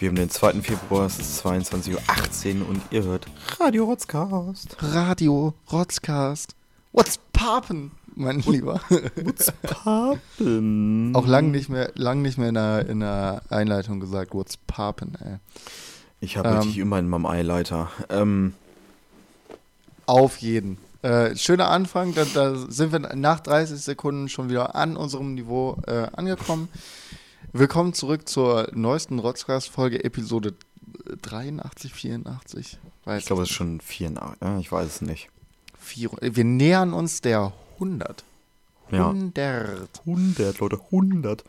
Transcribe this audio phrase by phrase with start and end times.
[0.00, 0.62] Wir haben den 2.
[0.62, 3.26] Februar, es ist 22.18 Uhr und ihr hört
[3.58, 4.78] Radio Rotzcast.
[4.80, 6.56] Radio Rotzcast.
[6.92, 8.80] What's poppin', mein Lieber?
[8.88, 11.14] What's poppin'?
[11.14, 15.18] Auch lang nicht mehr, lang nicht mehr in der, in der Einleitung gesagt, what's poppin',
[15.22, 15.36] ey.
[16.20, 17.90] Ich habe ähm, richtig immer in meinem Eileiter.
[18.08, 18.54] Ähm,
[20.06, 20.78] auf jeden.
[21.02, 25.76] Äh, schöner Anfang, da, da, sind wir nach 30 Sekunden schon wieder an unserem Niveau
[25.86, 26.70] äh, angekommen.
[27.52, 30.54] Willkommen zurück zur neuesten Rotzcast-Folge, Episode
[31.22, 32.78] 83, 84.
[33.04, 35.30] Weiß ich glaube, es ist schon 84, ja, ich weiß es nicht.
[35.76, 38.22] Vier, wir nähern uns der 100.
[38.92, 39.08] Ja.
[39.08, 39.90] 100.
[40.06, 41.42] 100, Leute, 100.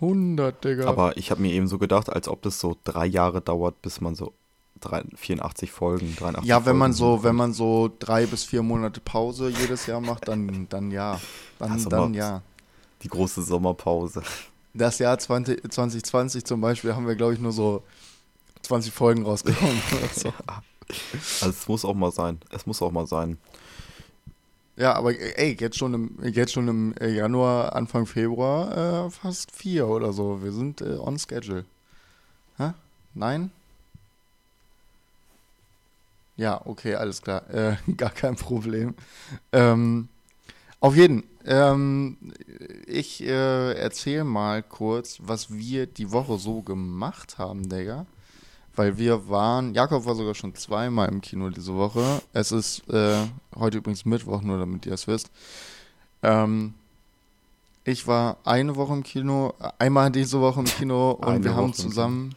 [0.00, 0.88] 100, Digga.
[0.88, 4.00] Aber ich habe mir eben so gedacht, als ob das so drei Jahre dauert, bis
[4.00, 4.32] man so
[4.80, 9.00] 84 Folgen, 83 Ja, wenn Folgen man so, wenn man so drei bis vier Monate
[9.00, 11.20] Pause jedes Jahr macht, dann, dann ja.
[11.60, 12.42] Dann, ja, dann ja.
[13.02, 14.20] Die große Sommerpause.
[14.74, 17.84] Das Jahr 20, 2020 zum Beispiel haben wir, glaube ich, nur so
[18.62, 19.80] 20 Folgen rausgekommen.
[20.14, 20.32] so.
[21.40, 22.40] Also es muss auch mal sein.
[22.50, 23.38] Es muss auch mal sein.
[24.76, 29.86] Ja, aber ey, jetzt schon im, jetzt schon im Januar, Anfang Februar äh, fast vier
[29.86, 30.42] oder so.
[30.42, 31.64] Wir sind äh, on schedule.
[32.58, 32.72] Hä?
[33.14, 33.52] Nein?
[36.36, 37.48] Ja, okay, alles klar.
[37.50, 38.94] Äh, gar kein Problem.
[39.52, 40.08] Ähm,
[40.84, 41.24] auf jeden.
[41.46, 42.18] Ähm,
[42.86, 48.04] ich äh, erzähle mal kurz, was wir die Woche so gemacht haben, Digga.
[48.76, 52.20] Weil wir waren, Jakob war sogar schon zweimal im Kino diese Woche.
[52.34, 53.16] Es ist äh,
[53.56, 55.30] heute übrigens Mittwoch, nur damit ihr es wisst.
[56.22, 56.74] Ähm,
[57.84, 62.34] ich war eine Woche im Kino, einmal diese Woche im Kino und wir haben zusammen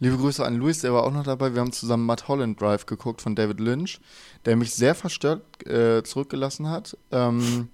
[0.00, 1.54] Liebe Grüße an Luis, der war auch noch dabei.
[1.54, 4.00] Wir haben zusammen Matt Holland Drive geguckt von David Lynch,
[4.44, 6.96] der mich sehr verstört äh, zurückgelassen hat.
[7.10, 7.68] Ähm,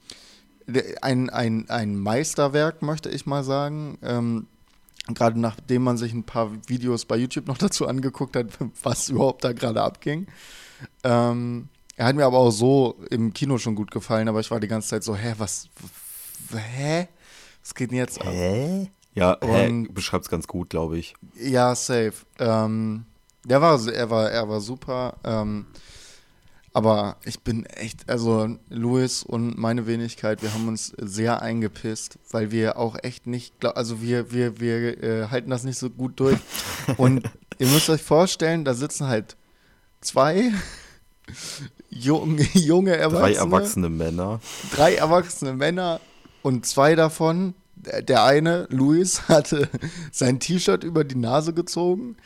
[1.03, 3.99] ein, ein, ein Meisterwerk, möchte ich mal sagen.
[4.03, 4.47] Ähm,
[5.09, 8.47] gerade nachdem man sich ein paar Videos bei YouTube noch dazu angeguckt hat,
[8.83, 10.27] was überhaupt da gerade abging.
[11.03, 14.61] Ähm, er hat mir aber auch so im Kino schon gut gefallen, aber ich war
[14.61, 15.69] die ganze Zeit so, hä, was,
[16.53, 17.09] hä?
[17.63, 18.29] Was geht denn jetzt ab?
[18.33, 18.91] Hä?
[19.15, 21.15] Ja, und, beschreibt es ganz gut, glaube ich.
[21.41, 22.15] Ja, safe.
[22.39, 23.07] Ähm,
[23.45, 25.17] der war, er war, er war super.
[25.25, 25.67] Ähm,
[26.73, 32.51] aber ich bin echt, also Louis und meine Wenigkeit, wir haben uns sehr eingepisst, weil
[32.51, 36.19] wir auch echt nicht, glaub, also wir, wir, wir äh, halten das nicht so gut
[36.19, 36.39] durch.
[36.97, 39.37] Und ihr müsst euch vorstellen, da sitzen halt
[40.01, 40.53] zwei
[41.91, 43.35] junge, junge Erwachsene.
[43.35, 44.41] Drei erwachsene Männer.
[44.75, 46.01] Drei erwachsene Männer
[46.43, 47.55] und zwei davon
[48.03, 49.69] der eine, Luis, hatte
[50.13, 52.17] sein T-Shirt über die Nase gezogen,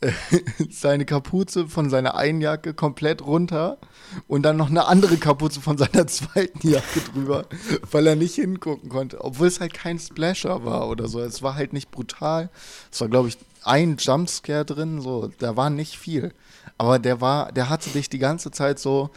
[0.70, 3.78] seine Kapuze von seiner einen Jacke komplett runter
[4.26, 7.46] und dann noch eine andere Kapuze von seiner zweiten Jacke drüber,
[7.90, 11.20] weil er nicht hingucken konnte, obwohl es halt kein Splasher war oder so.
[11.20, 12.50] Es war halt nicht brutal.
[12.90, 16.32] Es war, glaube ich, ein Jumpscare drin, so, da war nicht viel.
[16.78, 19.10] Aber der war, der hatte dich die ganze Zeit so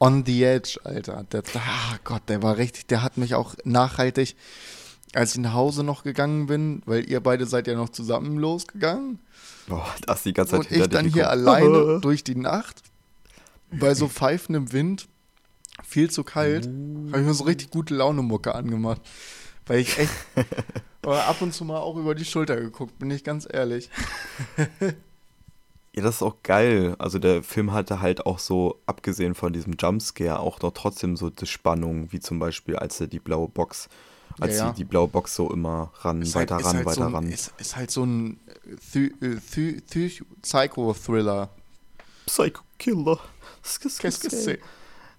[0.00, 1.24] on the edge, Alter.
[1.30, 4.34] Der, ah Gott, der war richtig, der hat mich auch nachhaltig
[5.14, 9.18] als ich nach Hause noch gegangen bin, weil ihr beide seid ja noch zusammen losgegangen.
[9.68, 12.82] Boah, das die ganze Zeit Und ich dann hier alleine durch die Nacht
[13.70, 15.08] bei so pfeifendem Wind,
[15.82, 19.00] viel zu kalt, habe ich mir so richtig gute Laune-Mucke angemacht.
[19.66, 20.12] Weil ich echt
[21.06, 23.90] ab und zu mal auch über die Schulter geguckt, bin ich ganz ehrlich.
[25.94, 26.96] Ja, das ist auch geil.
[26.98, 31.28] Also der Film hatte halt auch so, abgesehen von diesem Jumpscare, auch noch trotzdem so
[31.28, 33.90] die Spannung, wie zum Beispiel, als er die blaue Box
[34.40, 34.72] als ja, ja.
[34.72, 37.14] Die, die blaue Box so immer ran, ist weiter halt, ran, halt weiter so ein,
[37.14, 37.28] ran.
[37.28, 38.40] Ist, ist, halt so ein
[38.94, 39.36] äh,
[40.42, 41.48] Psycho-Thriller.
[42.26, 43.18] Psycho-Killer.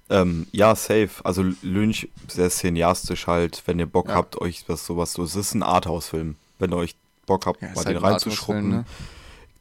[0.09, 1.09] Ähm, ja, safe.
[1.24, 4.16] Also Lynch, sehr cineastisch halt, wenn ihr Bock ja.
[4.16, 5.24] habt, euch was sowas so.
[5.24, 6.35] Es ist ein Arthouse-Film.
[6.59, 6.95] Wenn ihr euch
[7.25, 8.69] Bock habt, ja, mal den halt reinzuschruppen.
[8.69, 8.85] Ne?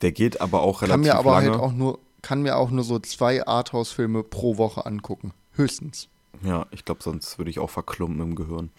[0.02, 1.50] Der geht aber auch relativ kann mir aber lange.
[1.52, 5.32] Halt auch nur, kann mir auch nur so zwei Arthouse-Filme pro Woche angucken.
[5.54, 6.08] Höchstens.
[6.42, 8.70] Ja, ich glaube, sonst würde ich auch verklumpen im Gehirn.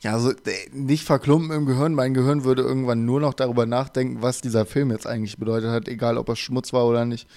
[0.00, 0.32] Ja, also
[0.72, 1.92] nicht verklumpen im Gehirn.
[1.92, 5.88] Mein Gehirn würde irgendwann nur noch darüber nachdenken, was dieser Film jetzt eigentlich bedeutet hat,
[5.88, 7.28] egal ob er Schmutz war oder nicht.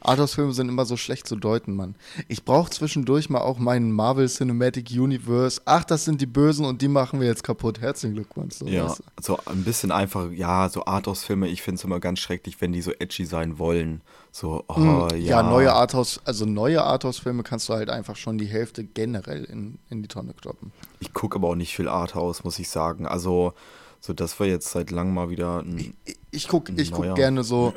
[0.00, 1.94] Arthouse-Filme sind immer so schlecht zu deuten, Mann.
[2.28, 5.60] Ich brauche zwischendurch mal auch meinen Marvel Cinematic Universe.
[5.66, 7.80] Ach, das sind die Bösen und die machen wir jetzt kaputt.
[7.80, 8.54] Herzlichen Glückwunsch.
[8.56, 12.60] So ja, so ein bisschen einfach, ja, so Arthouse-Filme, ich finde es immer ganz schrecklich,
[12.60, 14.00] wenn die so edgy sein wollen.
[14.32, 15.16] So, oh, mm, ja.
[15.16, 19.78] Ja, neue Arthouse, also neue Arthouse-Filme kannst du halt einfach schon die Hälfte generell in,
[19.90, 20.72] in die Tonne kloppen.
[21.00, 23.06] Ich gucke aber auch nicht viel Arthouse, muss ich sagen.
[23.06, 23.52] Also,
[24.00, 25.94] so das war jetzt seit langem mal wieder ein.
[26.04, 27.74] Ich, ich gucke guck gerne so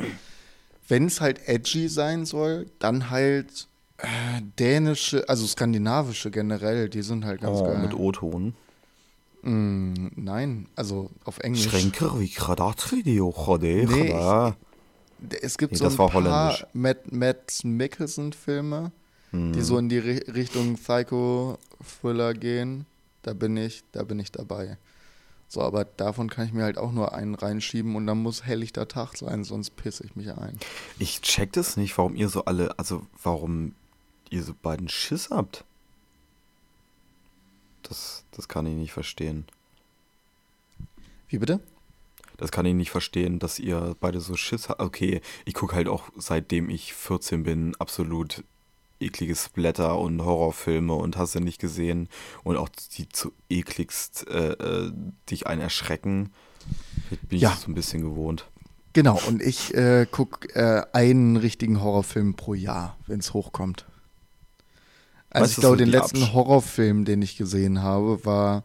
[0.87, 7.25] wenn es halt edgy sein soll, dann halt äh, dänische, also skandinavische generell, die sind
[7.25, 7.79] halt ganz oh, geil.
[7.79, 8.53] Mit O-Ton?
[9.43, 11.63] Mm, nein, also auf Englisch.
[11.63, 13.15] Schränker wie Kradatri, die
[13.85, 14.09] nee,
[15.41, 16.09] es gibt nee, so ein paar
[16.73, 18.91] Matt, Matt Mickelson-Filme,
[19.31, 19.53] hm.
[19.53, 22.85] die so in die Richtung Psycho-Thriller gehen.
[23.21, 24.77] Da bin ich, da bin ich dabei.
[25.53, 28.87] So, aber davon kann ich mir halt auch nur einen reinschieben und dann muss helllichter
[28.87, 30.57] Tag sein, sonst pisse ich mich ein.
[30.97, 33.75] Ich check das nicht, warum ihr so alle, also warum
[34.31, 35.63] ihr so beiden Schiss habt.
[37.83, 39.45] Das, das kann ich nicht verstehen.
[41.27, 41.59] Wie bitte?
[42.37, 44.81] Das kann ich nicht verstehen, dass ihr beide so Schiss habt.
[44.81, 48.43] Okay, ich gucke halt auch seitdem ich 14 bin absolut
[49.03, 52.09] eklige Splatter und Horrorfilme und hast du nicht gesehen
[52.43, 54.91] und auch die zu ekligst äh, äh,
[55.29, 56.31] dich einen erschrecken,
[57.29, 57.51] bin ja.
[57.51, 58.45] ich so ein bisschen gewohnt.
[58.93, 63.85] Genau, und ich äh, gucke äh, einen richtigen Horrorfilm pro Jahr, wenn es hochkommt.
[65.31, 68.63] Also weißt ich glaube, den letzten Absch Horrorfilm, den ich gesehen habe, war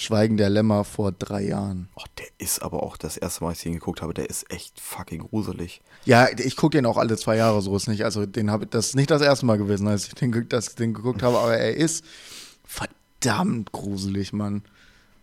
[0.00, 1.88] Schweigen der Lämmer vor drei Jahren.
[1.96, 4.48] Oh, der ist aber auch das erste Mal, als ich ihn geguckt habe, der ist
[4.48, 5.82] echt fucking gruselig.
[6.04, 8.04] Ja, ich gucke den auch alle zwei Jahre, so ist nicht.
[8.04, 10.94] Also den habe das ist nicht das erste Mal gewesen, als ich den, das, den
[10.94, 12.04] geguckt habe, aber er ist
[12.64, 14.62] verdammt gruselig, Mann.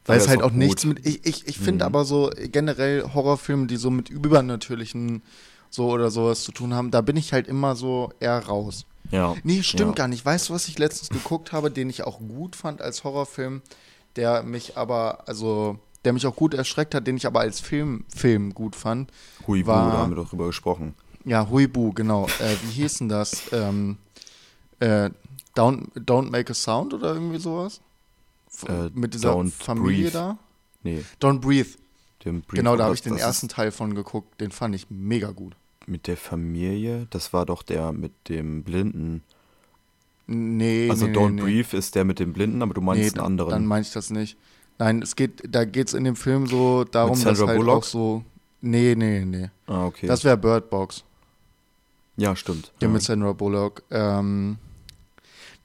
[0.04, 1.06] Weil es halt auch, auch nichts mit.
[1.06, 1.88] Ich, ich, ich finde mhm.
[1.88, 5.24] aber so generell Horrorfilme, die so mit übernatürlichen
[5.70, 8.86] so oder sowas zu tun haben, da bin ich halt immer so eher raus.
[9.10, 9.36] Ja.
[9.44, 9.96] Nee, stimmt ja.
[9.96, 10.26] gar nicht.
[10.26, 13.62] Weißt du, was ich letztens geguckt habe, den ich auch gut fand als Horrorfilm?
[14.16, 18.06] Der mich aber, also, der mich auch gut erschreckt hat, den ich aber als Film,
[18.14, 19.12] Film gut fand.
[19.48, 20.94] Huibu, war, da haben wir doch drüber gesprochen.
[21.26, 22.28] Ja, Huibu, genau.
[22.40, 23.52] Äh, wie hieß denn das?
[23.52, 23.98] Ähm,
[24.80, 25.10] äh,
[25.56, 27.82] don't, don't Make a Sound oder irgendwie sowas?
[28.68, 30.12] Äh, Mit dieser Familie breathe.
[30.12, 30.38] da?
[30.84, 31.04] Nee.
[31.20, 31.70] Don't Breathe.
[32.20, 34.40] breathe genau, da habe ich den ersten Teil von geguckt.
[34.40, 35.56] Den fand ich mega gut.
[35.88, 37.08] Mit der Familie?
[37.10, 39.24] Das war doch der mit dem Blinden.
[40.28, 43.20] Nee, Also nee, Don't nee, Breathe ist der mit dem Blinden, aber du meinst nee,
[43.20, 43.52] einen anderen.
[43.52, 44.38] Dann meine ich das nicht.
[44.78, 47.78] Nein, es geht, da geht es in dem Film so darum, dass halt Bullock?
[47.78, 48.24] auch so.
[48.62, 49.50] Nee, nee, nee.
[49.68, 50.08] Ah, okay.
[50.08, 51.04] Das wäre Bird Box.
[52.18, 52.72] Ja, stimmt.
[52.82, 52.94] Der ja.
[52.94, 53.84] mit Sandra Bullock.
[53.92, 54.58] Ähm,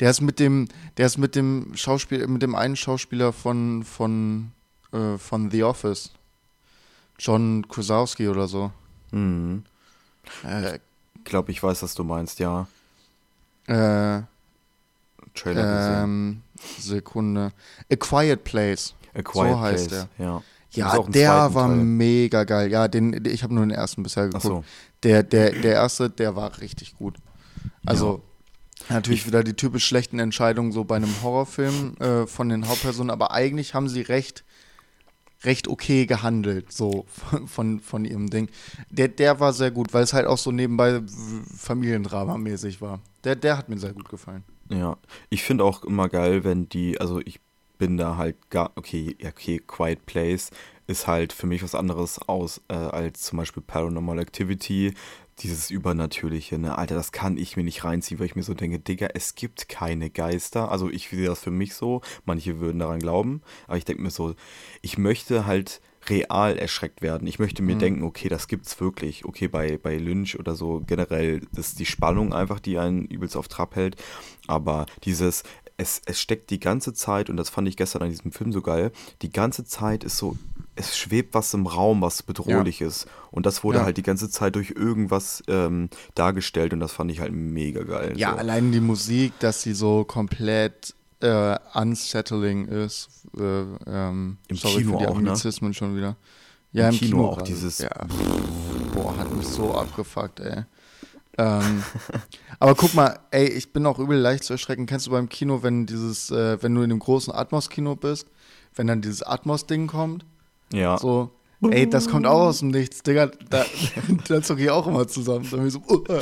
[0.00, 4.52] der ist mit dem, der ist mit dem Schauspiel, mit dem einen Schauspieler von, von,
[4.92, 6.12] äh, von The Office.
[7.18, 8.72] John Krasowski oder so.
[9.12, 9.64] Mhm.
[10.44, 12.66] Äh, ich glaube, ich weiß, was du meinst, ja.
[13.66, 14.22] Äh,
[15.34, 16.42] Trailer ähm,
[16.78, 17.52] Sekunde.
[17.90, 18.94] A Quiet Place.
[19.14, 20.26] A Quiet so heißt Place, der.
[20.26, 20.42] ja.
[20.72, 21.76] Ja, der war Teil.
[21.78, 22.70] mega geil.
[22.70, 24.44] Ja, den, ich habe nur den ersten bisher geguckt.
[24.44, 24.64] So.
[25.02, 27.16] Der, der, der erste, der war richtig gut.
[27.84, 28.22] Also
[28.88, 28.94] ja.
[28.94, 33.10] natürlich ich, wieder die typisch schlechten Entscheidungen so bei einem Horrorfilm äh, von den Hauptpersonen,
[33.10, 34.44] aber eigentlich haben sie recht,
[35.42, 37.04] recht okay gehandelt, so
[37.46, 38.48] von, von ihrem Ding.
[38.90, 41.02] Der, der war sehr gut, weil es halt auch so nebenbei
[41.56, 43.00] Familiendrama-mäßig war.
[43.24, 44.44] Der, der hat mir sehr gut gefallen.
[44.70, 44.96] Ja,
[45.30, 47.40] ich finde auch immer geil, wenn die, also ich
[47.78, 50.50] bin da halt gar, okay, okay, Quiet Place
[50.86, 54.94] ist halt für mich was anderes aus äh, als zum Beispiel Paranormal Activity,
[55.40, 58.78] dieses Übernatürliche, ne, Alter, das kann ich mir nicht reinziehen, weil ich mir so denke,
[58.78, 60.70] Digga, es gibt keine Geister.
[60.70, 64.10] Also ich sehe das für mich so, manche würden daran glauben, aber ich denke mir
[64.10, 64.34] so,
[64.82, 67.26] ich möchte halt real erschreckt werden.
[67.26, 67.80] Ich möchte mir mhm.
[67.80, 69.24] denken, okay, das gibt's wirklich.
[69.24, 73.36] Okay, bei, bei Lynch oder so generell, das ist die Spannung einfach, die einen übelst
[73.36, 73.96] auf Trab hält.
[74.46, 75.44] Aber dieses,
[75.76, 78.60] es, es steckt die ganze Zeit, und das fand ich gestern an diesem Film so
[78.60, 80.36] geil, die ganze Zeit ist so,
[80.76, 82.86] es schwebt was im Raum, was bedrohlich ja.
[82.86, 83.06] ist.
[83.30, 83.84] Und das wurde ja.
[83.84, 88.14] halt die ganze Zeit durch irgendwas ähm, dargestellt und das fand ich halt mega geil.
[88.16, 88.38] Ja, so.
[88.38, 93.08] allein die Musik, dass sie so komplett äh, unsettling ist.
[93.38, 93.42] Äh,
[93.86, 95.16] ähm, Im sorry Kino für die ne?
[95.16, 95.74] Anglizismen ne?
[95.74, 96.16] schon wieder.
[96.72, 97.78] Ja, im, im Kino, Kino, auch dieses.
[97.78, 97.90] Ja.
[98.94, 100.64] Boah, hat mich so abgefuckt, ey.
[101.38, 101.82] ähm,
[102.58, 104.86] aber guck mal, ey, ich bin auch übel leicht zu erschrecken.
[104.86, 108.28] Kennst du beim Kino, wenn dieses, äh, wenn du in dem großen Atmos-Kino bist,
[108.74, 110.24] wenn dann dieses Atmos-Ding kommt?
[110.72, 110.98] Ja.
[110.98, 111.32] So,
[111.70, 113.30] ey, das kommt auch aus dem Nichts, Digga.
[113.48, 113.64] Da,
[114.28, 115.44] da zucke ich auch immer zusammen.
[115.44, 116.04] So, uh,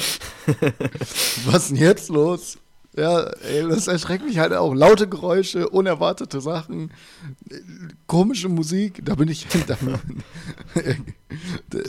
[1.47, 2.59] was ist denn jetzt los?
[2.97, 4.75] Ja, ey, das erschreckt mich halt auch.
[4.75, 6.91] Laute Geräusche, unerwartete Sachen,
[8.07, 9.47] komische Musik, da bin ich.
[9.47, 9.77] Da,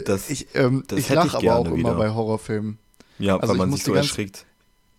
[0.05, 1.75] das, ich ähm, ich lache aber auch wieder.
[1.75, 2.77] immer bei Horrorfilmen.
[3.17, 4.45] Ja, also weil man sich so ganz, erschrickt.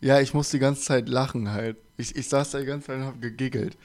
[0.01, 1.77] Ja, ich muss die ganze Zeit lachen halt.
[1.97, 3.77] Ich, ich saß da die ganze Zeit und hab gegiggelt.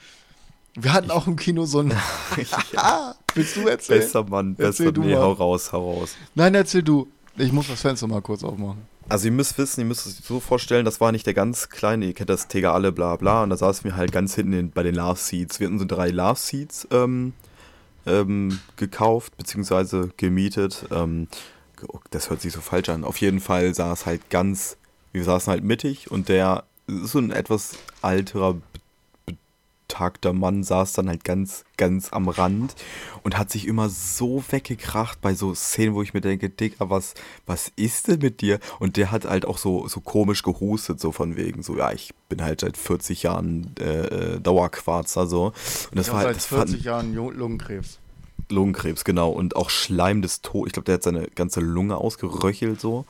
[0.74, 1.90] Wir hatten auch im Kino so ein.
[2.72, 3.14] ja.
[3.34, 4.00] Willst du erzählen?
[4.00, 4.68] Besser Mann, besser.
[4.68, 5.22] Erzähl du nee, mal.
[5.22, 6.16] hau raus, hau raus.
[6.34, 7.08] Nein, erzähl du.
[7.36, 8.82] Ich muss das Fenster mal kurz aufmachen.
[9.08, 12.06] Also ihr müsst wissen, ihr müsst es so vorstellen, das war nicht der ganz kleine,
[12.06, 14.70] ihr kennt das Tega alle, bla bla, und da saßen wir halt ganz hinten in,
[14.72, 15.60] bei den Love Seats.
[15.60, 17.32] Wir hatten so drei Love Seats ähm,
[18.04, 20.86] ähm, gekauft, beziehungsweise gemietet.
[20.90, 21.28] Ähm,
[22.10, 23.04] das hört sich so falsch an.
[23.04, 24.76] Auf jeden Fall saß halt ganz,
[25.12, 28.56] wir saßen halt mittig und der ist so ein etwas alterer,
[29.86, 32.74] abgetagter Mann saß dann halt ganz, ganz am Rand
[33.22, 37.14] und hat sich immer so weggekracht bei so Szenen, wo ich mir denke, Dicker, was,
[37.46, 38.58] was ist denn mit dir?
[38.78, 42.12] Und der hat halt auch so, so komisch gehustet, so von wegen, so, ja, ich
[42.28, 45.46] bin halt seit 40 Jahren äh, äh Dauerquarzer, so.
[45.46, 45.54] Und
[45.92, 47.98] das ich war halt, das seit 40 Jahren Lungenkrebs.
[48.48, 49.30] Lungenkrebs, genau.
[49.30, 50.68] Und auch Schleim des Todes.
[50.68, 53.04] Ich glaube, der hat seine ganze Lunge ausgeröchelt, so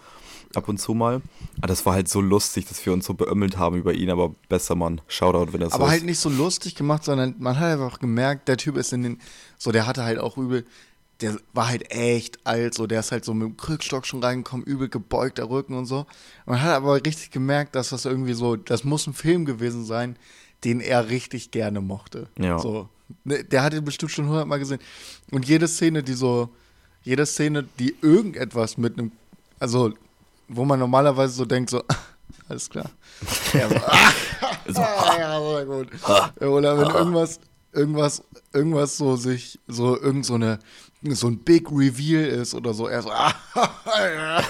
[0.54, 1.22] ab und zu mal.
[1.58, 4.34] Aber das war halt so lustig, dass wir uns so beömmelt haben über ihn, aber
[4.48, 5.00] besser Mann.
[5.08, 8.56] Shoutout, wenn das Aber halt nicht so lustig gemacht, sondern man hat einfach gemerkt, der
[8.56, 9.20] Typ ist in den,
[9.58, 10.64] so der hatte halt auch übel,
[11.20, 14.66] der war halt echt alt, so der ist halt so mit dem Krückstock schon reingekommen,
[14.66, 16.06] übel gebeugter Rücken und so.
[16.44, 20.16] Man hat aber richtig gemerkt, dass das irgendwie so, das muss ein Film gewesen sein,
[20.64, 22.28] den er richtig gerne mochte.
[22.38, 22.58] Ja.
[22.58, 22.88] So,
[23.24, 24.80] ne, der hat ihn bestimmt schon hundertmal gesehen.
[25.30, 26.50] Und jede Szene, die so,
[27.02, 29.12] jede Szene, die irgendetwas mit einem,
[29.58, 29.92] also
[30.48, 31.82] wo man normalerweise so denkt, so,
[32.48, 32.90] alles klar.
[33.52, 34.12] Ja, so, ah,
[34.68, 35.88] so, ah, ja, so gut.
[36.40, 37.40] Oder wenn irgendwas,
[37.72, 38.22] irgendwas,
[38.52, 40.58] irgendwas so sich, so irgend so eine,
[41.02, 43.34] so ein Big Reveal ist oder so, er so, ah,
[43.86, 44.42] ja.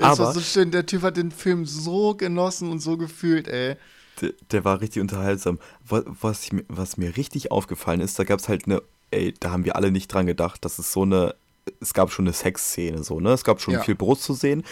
[0.00, 3.76] Aber so schön, der Typ hat den Film so genossen und so gefühlt, ey.
[4.20, 5.58] Der, der war richtig unterhaltsam.
[5.86, 9.50] Was, was, ich, was mir richtig aufgefallen ist, da gab es halt eine, ey, da
[9.50, 11.34] haben wir alle nicht dran gedacht, dass es so eine
[11.80, 13.30] es gab schon eine Sexszene, so, ne?
[13.30, 13.82] Es gab schon ja.
[13.82, 14.64] viel Brust zu sehen.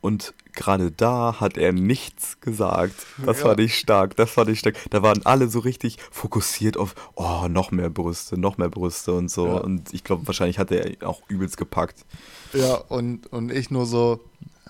[0.00, 3.06] Und gerade da hat er nichts gesagt.
[3.24, 3.46] Das ja.
[3.46, 4.76] fand ich stark, das fand ich stark.
[4.90, 9.30] Da waren alle so richtig fokussiert auf, oh, noch mehr Brüste, noch mehr Brüste und
[9.30, 9.46] so.
[9.46, 9.54] Ja.
[9.58, 12.04] Und ich glaube, wahrscheinlich hat er auch übelst gepackt.
[12.52, 14.18] Ja, und, und ich nur so,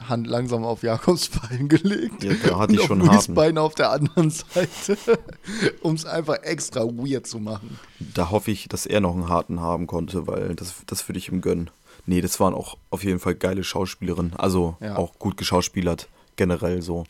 [0.08, 2.22] Hand langsam auf Jakobs Bein gelegt.
[2.24, 4.96] Ja, da hatte ich schon Rudis Bein auf der anderen Seite,
[5.80, 7.78] um es einfach extra weird zu machen.
[7.98, 11.28] Da hoffe ich, dass er noch einen harten haben konnte, weil das, das würde ich
[11.28, 11.70] ihm gönnen.
[12.06, 14.34] Nee, das waren auch auf jeden Fall geile Schauspielerinnen.
[14.36, 14.96] Also ja.
[14.96, 17.04] auch gut geschauspielert, generell so.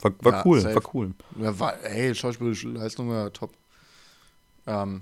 [0.00, 0.74] War, war ja, cool, safe.
[0.74, 1.12] war cool.
[1.40, 3.50] Ja, war, hey, schauspielerische Leistung war top.
[4.66, 5.00] Ähm,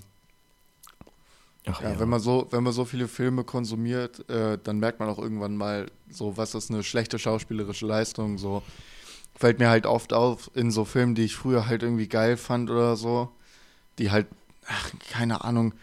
[1.69, 4.99] Ach, ja, ja, Wenn, man so, wenn man so viele Filme konsumiert, äh, dann merkt
[4.99, 8.63] man auch irgendwann mal, so, was ist eine schlechte schauspielerische Leistung, so.
[9.35, 12.71] Fällt mir halt oft auf in so Filmen, die ich früher halt irgendwie geil fand
[12.71, 13.29] oder so,
[13.99, 14.25] die halt,
[14.67, 15.73] ach, keine Ahnung,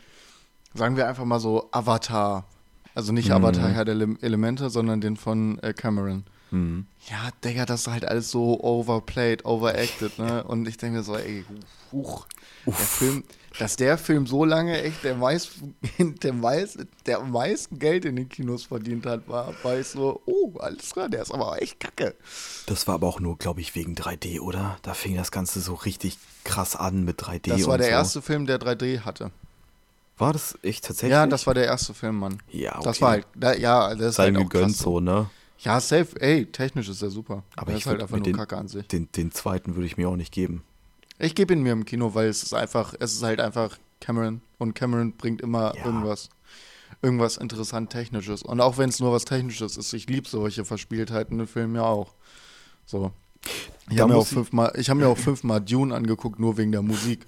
[0.74, 2.46] sagen wir einfach mal so Avatar.
[2.94, 3.34] Also nicht mhm.
[3.34, 6.24] Avatar Herr der Elemente, sondern den von äh, Cameron.
[6.50, 6.86] Mhm.
[7.10, 10.42] Ja, Digga, das ist halt alles so overplayed, overacted, ne?
[10.44, 11.44] Und ich denke mir so, ey,
[11.92, 12.26] huch,
[12.64, 13.24] der Film,
[13.58, 15.52] dass der Film so lange echt der, meist,
[15.98, 20.22] der, meist, der am meisten Geld in den Kinos verdient hat, war, war ich so,
[20.24, 22.14] oh, alles klar, der ist aber echt kacke.
[22.66, 24.78] Das war aber auch nur, glaube ich, wegen 3D, oder?
[24.82, 27.50] Da fing das Ganze so richtig krass an mit 3D.
[27.50, 27.92] Das war der so.
[27.92, 29.30] erste Film, der 3D hatte.
[30.16, 31.12] War das echt tatsächlich?
[31.12, 32.40] Ja, das war der erste Film, Mann.
[32.50, 32.84] Ja, okay.
[32.84, 35.28] Das war halt, da, ja, das ist Sein halt gegönnt so, ne?
[35.58, 37.42] Ja, safe, ey, technisch ist er super.
[37.56, 38.86] Aber ich ist halt einfach nur den, Kacke an sich.
[38.88, 40.62] Den, den zweiten würde ich mir auch nicht geben.
[41.18, 44.42] Ich gebe ihn mir im Kino, weil es ist einfach, es ist halt einfach Cameron
[44.58, 45.84] und Cameron bringt immer ja.
[45.84, 46.28] irgendwas,
[47.02, 48.42] irgendwas interessant Technisches.
[48.42, 51.84] Und auch wenn es nur was Technisches ist, ich liebe solche Verspieltheiten in Filmen ja
[51.84, 52.14] auch.
[52.84, 53.12] So.
[53.90, 56.82] Ich habe mir, auch fünfmal, ich hab mir auch fünfmal Dune angeguckt, nur wegen der
[56.82, 57.26] Musik.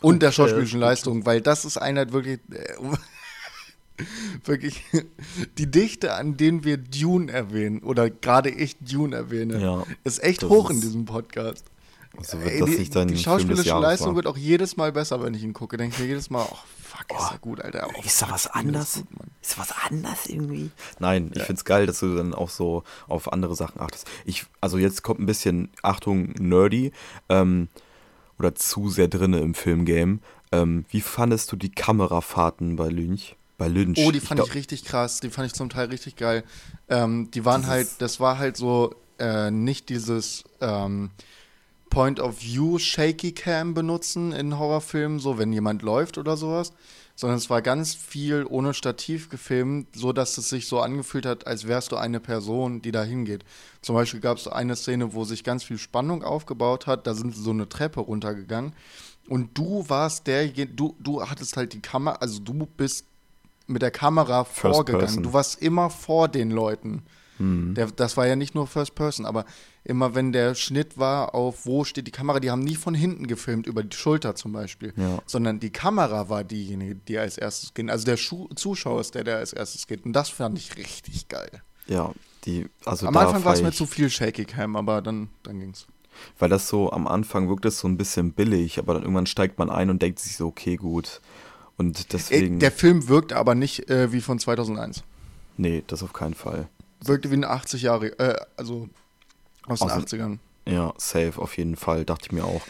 [0.00, 2.40] Und der schauspielerischen Leistung, weil das ist einer wirklich.
[4.44, 4.84] Wirklich
[5.58, 10.44] die Dichte, an denen wir Dune erwähnen, oder gerade ich Dune erwähne, ja, ist echt
[10.44, 11.64] hoch ist in diesem Podcast.
[12.16, 14.16] Also wird Ey, das nicht die, die schauspielerische Leistung war.
[14.16, 15.76] wird auch jedes Mal besser, wenn ich ihn gucke.
[15.76, 17.88] Denke ich mir jedes Mal, oh fuck, oh, ist er gut, Alter.
[17.94, 18.96] Oh, ist da was anders?
[18.96, 20.70] Ist, gut, ist da was anders irgendwie?
[20.98, 21.44] Nein, ich ja.
[21.44, 24.08] finde es geil, dass du dann auch so auf andere Sachen achtest.
[24.24, 26.92] Ich, also jetzt kommt ein bisschen, Achtung, nerdy,
[27.28, 27.68] ähm,
[28.38, 30.18] oder zu sehr drinne im Filmgame.
[30.50, 33.36] Ähm, wie fandest du die Kamerafahrten bei Lynch?
[33.58, 33.98] Bei Lynch.
[33.98, 35.20] Oh, die fand ich, ich, richtig krass.
[35.20, 36.44] Die fand ich zum Teil richtig geil.
[36.88, 41.10] Ähm, die waren halt, das war halt so äh, nicht dieses ähm,
[41.90, 46.72] Point of View Shaky Cam benutzen in Horrorfilmen, so wenn jemand läuft oder sowas,
[47.16, 51.46] sondern es war ganz viel ohne Stativ gefilmt, so dass es sich so angefühlt hat,
[51.46, 53.44] als wärst du eine Person, die da hingeht.
[53.82, 57.08] Zum Beispiel gab es eine Szene, wo sich ganz viel Spannung aufgebaut hat.
[57.08, 58.72] Da sind sie so eine Treppe runtergegangen.
[59.28, 63.04] Und du warst derjenige, du, du hattest halt die Kamera, also du bist
[63.68, 65.06] mit der Kamera First vorgegangen.
[65.06, 65.22] Person.
[65.22, 67.02] Du warst immer vor den Leuten.
[67.38, 67.74] Mhm.
[67.74, 69.44] Der, das war ja nicht nur First Person, aber
[69.84, 73.26] immer wenn der Schnitt war auf wo steht die Kamera, die haben nie von hinten
[73.26, 75.20] gefilmt, über die Schulter zum Beispiel, ja.
[75.26, 77.88] sondern die Kamera war diejenige, die als erstes geht.
[77.90, 80.04] Also der Schu Zuschauer ist der, der als erstes geht.
[80.04, 81.62] Und das fand ich richtig geil.
[81.86, 82.12] Ja,
[82.44, 85.86] die, also Am Anfang war es mir zu viel Shaky Cam, aber dann, dann ging's.
[86.38, 89.58] Weil das so am Anfang wirkt es so ein bisschen billig, aber dann irgendwann steigt
[89.58, 91.20] man ein und denkt sich so, okay, gut
[91.78, 92.58] und äh, deswegen.
[92.58, 95.02] Der Film wirkt aber nicht äh, wie von 2001.
[95.56, 96.68] Nee, das auf keinen Fall.
[97.02, 98.88] Wirkte wie ein 80 Jahre, äh, also
[99.66, 100.38] aus, aus den 80ern.
[100.66, 102.60] Ja, safe, auf jeden Fall, dachte ich mir auch.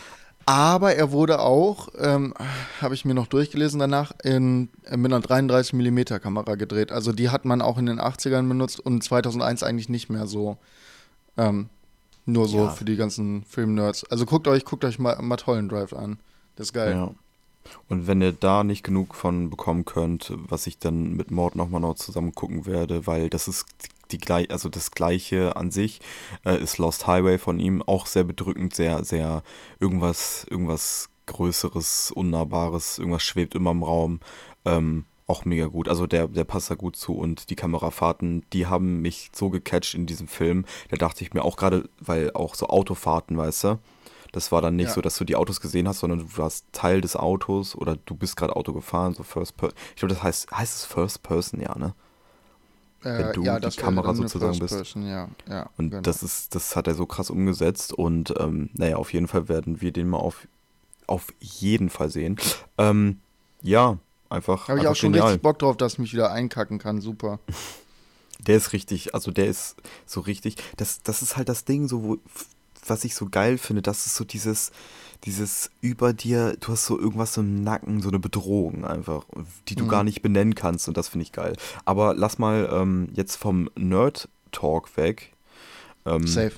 [0.46, 2.32] Aber er wurde auch, ähm,
[2.80, 6.90] habe ich mir noch durchgelesen danach, in, mit einer 33mm Kamera gedreht.
[6.90, 10.56] Also die hat man auch in den 80ern benutzt und 2001 eigentlich nicht mehr so.
[11.36, 11.68] Ähm,
[12.24, 12.68] nur so ja.
[12.70, 14.04] für die ganzen Filmnerds.
[14.04, 16.18] Also guckt euch, guckt euch mal Mulholland Drive an.
[16.56, 16.92] Das ist geil.
[16.92, 17.14] Ja.
[17.88, 21.80] Und wenn ihr da nicht genug von bekommen könnt, was ich dann mit Mord nochmal
[21.80, 23.66] noch zusammen gucken werde, weil das ist
[24.10, 26.00] die gleich, also das gleiche an sich
[26.44, 29.42] äh, ist Lost Highway von ihm auch sehr bedrückend, sehr, sehr
[29.80, 34.20] irgendwas, irgendwas Größeres, Unnahbares, irgendwas schwebt immer im Raum.
[34.64, 35.88] Ähm, auch mega gut.
[35.88, 39.94] Also der, der passt da gut zu und die Kamerafahrten, die haben mich so gecatcht
[39.94, 40.64] in diesem Film.
[40.88, 43.78] Da dachte ich mir auch gerade, weil auch so Autofahrten, weißt du,
[44.32, 44.94] das war dann nicht ja.
[44.94, 48.14] so, dass du die Autos gesehen hast, sondern du warst Teil des Autos oder du
[48.14, 49.76] bist gerade Auto gefahren, so First Person.
[49.90, 51.94] Ich glaube, das heißt, heißt es First Person, ja, ne?
[53.02, 54.75] Wenn äh, du ja, die Kamera sozusagen bist.
[54.75, 56.02] Person, ja, ja, und genau.
[56.02, 59.80] das ist, das hat er so krass umgesetzt und ähm, naja, auf jeden Fall werden
[59.80, 60.49] wir den mal auf,
[61.06, 62.37] auf jeden Fall sehen.
[62.76, 63.20] Ähm,
[63.62, 64.68] ja, einfach.
[64.68, 65.28] Habe ich auch schon genial.
[65.28, 67.38] richtig Bock drauf, dass ich mich wieder einkacken kann, super.
[68.40, 69.75] Der ist richtig, also der ist
[70.06, 70.56] so richtig.
[70.76, 72.18] Das, das ist halt das Ding, so wo,
[72.88, 74.73] was ich so geil finde, das ist so dieses,
[75.25, 79.25] dieses über dir, du hast so irgendwas im Nacken, so eine Bedrohung einfach,
[79.68, 79.88] die du mhm.
[79.88, 81.54] gar nicht benennen kannst und das finde ich geil.
[81.85, 85.33] Aber lass mal ähm, jetzt vom Nerd-Talk weg.
[86.07, 86.52] Ähm, Safe.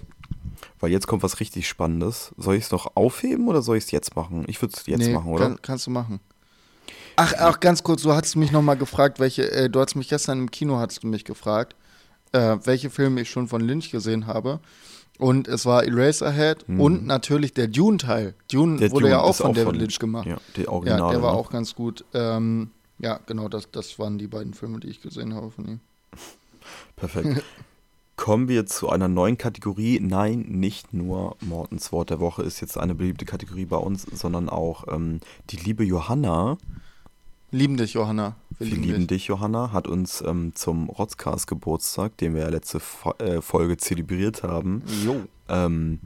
[0.79, 2.33] Weil jetzt kommt was richtig Spannendes.
[2.37, 4.45] Soll ich es noch aufheben oder soll ich es jetzt machen?
[4.47, 5.45] Ich würde es jetzt nee, machen, oder?
[5.49, 6.21] Kann, kannst du machen.
[7.17, 10.39] Ach, ach, ganz kurz, du hast mich nochmal gefragt, welche, äh, du hast mich gestern
[10.39, 11.77] im Kino, hast du mich gefragt,
[12.33, 14.61] äh, welche Filme ich schon von Lynch gesehen habe.
[15.19, 16.81] Und es war Eraserhead mhm.
[16.81, 18.35] und natürlich der Dune-Teil.
[18.51, 20.27] Dune der wurde Dune ja auch von auch David von, Lynch gemacht.
[20.27, 21.39] Ja, die Original, ja der war ne?
[21.39, 22.07] auch ganz gut.
[22.15, 25.81] Ähm, ja, genau, das, das waren die beiden Filme, die ich gesehen habe von ihm.
[26.97, 27.43] Perfekt.
[28.17, 29.99] Kommen wir zu einer neuen Kategorie.
[30.01, 34.49] Nein, nicht nur Mortens Wort der Woche ist jetzt eine beliebte Kategorie bei uns, sondern
[34.49, 36.59] auch ähm, die liebe Johanna
[37.53, 38.37] Lieben dich, Johanna.
[38.59, 39.23] Wir, wir lieben, dich.
[39.23, 39.27] dich.
[39.27, 39.73] Johanna.
[39.73, 44.85] Hat uns ähm, zum Rotzcast Geburtstag, den wir ja letzte Fo äh, Folge zelebriert haben,
[45.49, 45.99] ähm,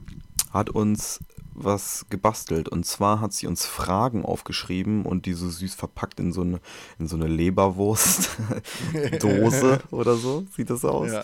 [0.51, 1.19] hat uns
[1.53, 2.67] was gebastelt.
[2.67, 6.59] Und zwar hat sie uns Fragen aufgeschrieben und die so süß verpackt in so eine,
[6.99, 10.45] in so eine Leberwurst-Dose oder so.
[10.55, 11.11] Sieht das aus?
[11.11, 11.23] Ja.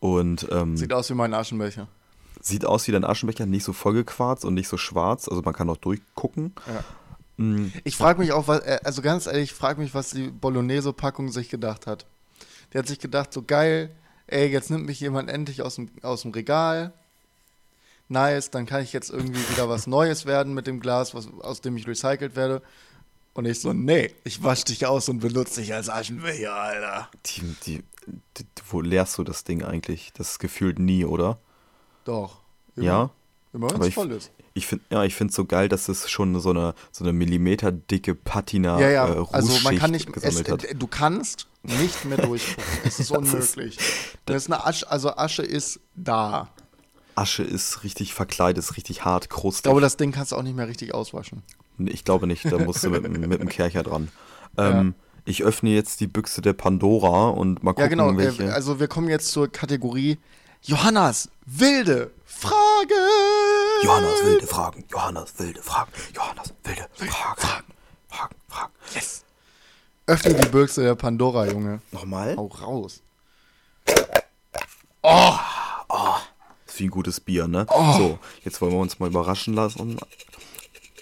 [0.00, 1.88] Und, ähm, sieht aus wie mein Aschenbecher.
[2.40, 5.26] Sieht aus wie dein Aschenbecher, nicht so vollgequarzt und nicht so schwarz.
[5.28, 6.52] Also man kann auch durchgucken.
[6.66, 6.84] Ja.
[7.38, 7.72] Mhm.
[7.84, 11.30] Ich frage mich auch, was, äh, also ganz ehrlich, ich frage mich, was die Bolognese-Packung
[11.30, 12.04] sich gedacht hat.
[12.72, 13.90] Der hat sich gedacht, so geil,
[14.26, 16.92] ey, jetzt nimmt mich jemand endlich aus dem, aus dem Regal.
[18.08, 21.60] Nice, dann kann ich jetzt irgendwie wieder was Neues werden mit dem Glas, was, aus
[21.60, 22.60] dem ich recycelt werde.
[23.34, 27.08] Und ich so, nee, ich wasche dich aus und benutze dich als Aschenbecher, Alter.
[27.26, 27.84] Die, die,
[28.36, 30.12] die, wo leerst du das Ding eigentlich?
[30.14, 31.38] Das ist gefühlt nie, oder?
[32.04, 32.40] Doch.
[32.74, 32.84] Immer.
[32.84, 33.10] Ja?
[33.52, 34.32] Immer wenn es voll ist.
[34.38, 37.72] Ich finde ja, ich finde so geil, dass es schon so eine so eine Millimeter
[37.72, 39.08] dicke Patina ja, ja.
[39.08, 40.66] Äh, also man kann nicht es, hat.
[40.78, 42.64] Du kannst nicht mehr durchgucken.
[42.84, 43.78] es ist unmöglich.
[43.78, 46.48] Ist, das ist eine Asche, also Asche ist da.
[47.14, 49.60] Asche ist richtig verkleidet, ist richtig hart, krustig.
[49.60, 51.42] Ich glaube, das Ding kannst du auch nicht mehr richtig auswaschen.
[51.78, 54.08] Ich glaube nicht, da musst du mit, mit dem Kercher dran.
[54.56, 55.04] Ähm, ja.
[55.24, 58.16] Ich öffne jetzt die Büchse der Pandora und mal gucken, ja, genau.
[58.16, 58.52] welche.
[58.52, 60.18] Also wir kommen jetzt zur Kategorie
[60.62, 62.54] Johannas wilde Fragen.
[63.82, 64.84] Johannas wilde Fragen.
[64.90, 65.92] Johannas wilde Fragen.
[66.14, 67.40] Johannas wilde Fragen.
[67.40, 67.64] Fragen.
[68.08, 68.34] Fragen.
[68.48, 68.72] Fragen.
[68.94, 69.24] Yes.
[70.06, 71.80] Öffne die Büchse der Pandora, Junge.
[71.92, 72.36] Nochmal?
[72.36, 73.02] Hau raus.
[75.02, 75.34] Oh.
[75.88, 76.14] oh.
[76.64, 77.66] Das ist wie ein gutes Bier, ne?
[77.70, 77.92] Oh.
[77.96, 79.98] So, jetzt wollen wir uns mal überraschen lassen.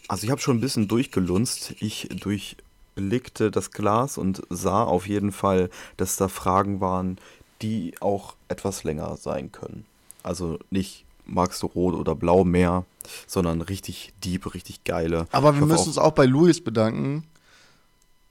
[0.08, 1.74] Also ich habe schon ein bisschen durchgelunzt.
[1.80, 7.18] Ich durchblickte das Glas und sah auf jeden Fall, dass da Fragen waren,
[7.62, 9.86] die auch etwas länger sein können.
[10.22, 12.84] Also nicht magst du rot oder blau mehr,
[13.26, 15.26] sondern richtig deep, richtig geile.
[15.32, 17.24] Aber wir müssen auch, uns auch bei Luis bedanken.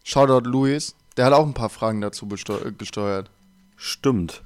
[0.03, 0.95] Shoutout Luis.
[1.17, 3.29] Der hat auch ein paar Fragen dazu gesteuert.
[3.77, 4.43] Stimmt.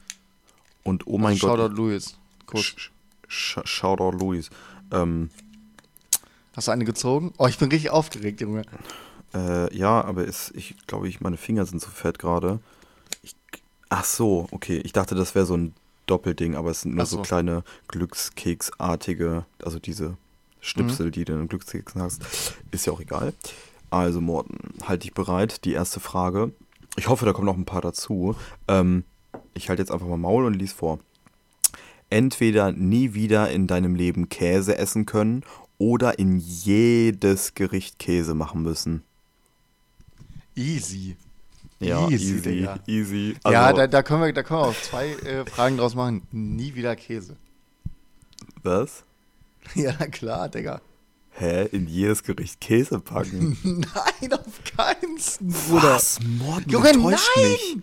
[0.83, 1.71] Und oh mein Shoutout Gott.
[1.71, 2.17] Shoutout Luis.
[2.55, 2.91] Sh
[3.27, 4.49] Sh Shoutout Luis.
[4.91, 5.29] Ähm,
[6.55, 7.33] Hast du eine gezogen?
[7.37, 8.63] Oh, ich bin richtig aufgeregt, Junge.
[9.33, 12.59] Äh, ja, aber ist, ich glaube, ich, meine Finger sind zu fett gerade.
[13.89, 14.81] Ach so, okay.
[14.83, 15.73] Ich dachte, das wäre so ein
[16.09, 17.17] Doppelding, aber es sind nur so.
[17.17, 17.21] so.
[17.21, 20.17] kleine Glückskeksartige, also diese
[20.61, 21.11] Schnipsel, mhm.
[21.11, 22.23] die du in Glückskeksen hast.
[22.71, 23.33] Ist ja auch egal.
[23.89, 25.65] Also, Morten, halt dich bereit.
[25.65, 26.51] Die erste Frage.
[26.95, 28.35] Ich hoffe, da kommen noch ein paar dazu.
[28.67, 29.03] Ähm,
[29.53, 30.99] ich halte jetzt einfach mal Maul und lies vor.
[32.09, 35.43] Entweder nie wieder in deinem Leben Käse essen können
[35.77, 39.03] oder in jedes Gericht Käse machen müssen.
[40.55, 41.15] Easy.
[41.79, 42.35] Ja, easy.
[42.35, 42.67] Easy.
[42.87, 43.35] easy.
[43.43, 46.27] Also, ja, da, da, können wir, da können wir auch zwei äh, Fragen draus machen.
[46.31, 47.35] Nie wieder Käse.
[48.63, 49.03] Was?
[49.75, 50.81] Ja, klar, Digga.
[51.31, 51.65] Hä?
[51.71, 53.55] In jedes Gericht Käse packen?
[53.63, 55.93] nein, auf keinen, Bruder.
[55.95, 56.19] Was?
[56.21, 57.19] Morden Junge, nein!
[57.35, 57.77] Mich.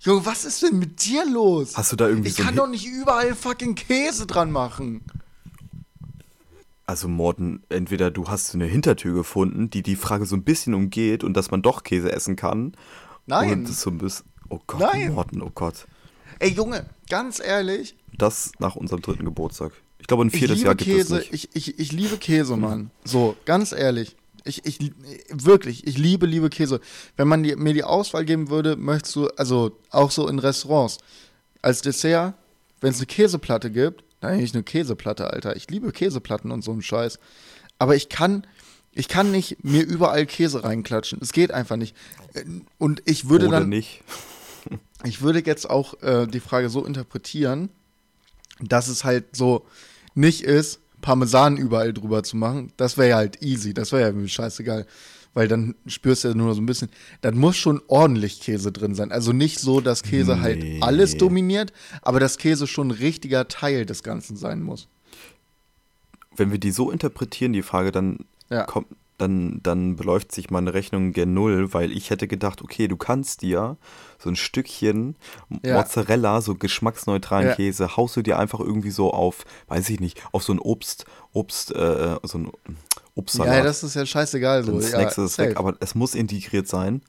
[0.00, 1.76] Junge, was ist denn mit dir los?
[1.76, 5.02] Hast du da irgendwie Ich so kann doch nicht überall fucking Käse dran machen.
[6.86, 11.24] Also Morten, entweder du hast eine Hintertür gefunden, die die Frage so ein bisschen umgeht
[11.24, 12.76] und dass man doch Käse essen kann.
[13.26, 13.52] Nein.
[13.52, 15.12] Und das so ein bisschen, oh Gott, Nein.
[15.12, 15.86] Morten, oh Gott.
[16.38, 17.96] Ey Junge, ganz ehrlich.
[18.16, 19.72] Das nach unserem dritten Geburtstag.
[19.98, 21.54] Ich glaube, ein viertes Jahr gibt Käse, es nicht.
[21.54, 22.90] Ich, ich, ich liebe Käse, Mann.
[23.04, 24.16] So, ganz ehrlich.
[24.44, 24.92] Ich, ich,
[25.30, 26.80] wirklich, ich liebe, liebe Käse.
[27.16, 30.98] Wenn man die, mir die Auswahl geben würde, möchtest du, also auch so in Restaurants,
[31.62, 32.34] als Dessert,
[32.80, 35.56] wenn es eine Käseplatte gibt, dann ich eine Käseplatte, Alter.
[35.56, 37.18] Ich liebe Käseplatten und so einen Scheiß.
[37.78, 38.46] Aber ich kann,
[38.96, 41.18] ich kann nicht mir überall Käse reinklatschen.
[41.22, 41.94] Es geht einfach nicht.
[42.78, 43.68] Und ich würde Oder dann.
[43.68, 44.02] nicht.
[45.04, 47.68] Ich würde jetzt auch äh, die Frage so interpretieren,
[48.60, 49.64] dass es halt so
[50.14, 52.72] nicht ist, Parmesan überall drüber zu machen.
[52.78, 53.74] Das wäre ja halt easy.
[53.74, 54.86] Das wäre ja mir scheißegal.
[55.34, 56.88] Weil dann spürst du ja nur so ein bisschen.
[57.20, 59.12] Dann muss schon ordentlich Käse drin sein.
[59.12, 60.72] Also nicht so, dass Käse halt Nee.
[60.80, 64.88] halt alles dominiert, aber dass Käse schon ein richtiger Teil des Ganzen sein muss.
[66.34, 68.64] Wenn wir die so interpretieren, die Frage, dann Ja.
[68.64, 72.96] kommt, dann, dann beläuft sich meine Rechnung gen Null, weil ich hätte gedacht, okay, du
[72.96, 73.78] kannst dir
[74.18, 75.16] so ein Stückchen
[75.64, 75.76] Ja.
[75.76, 77.54] Mozzarella, so geschmacksneutralen Ja.
[77.54, 81.06] Käse, haust du dir einfach irgendwie so auf, weiß ich nicht, auf so ein Obst,
[81.32, 82.52] Obst, äh, so ein
[83.14, 83.54] Obstsalat.
[83.56, 84.72] Ja, das ist ja scheißegal so.
[84.72, 87.00] dann Ja, snackst du es weg, aber es muss integriert sein.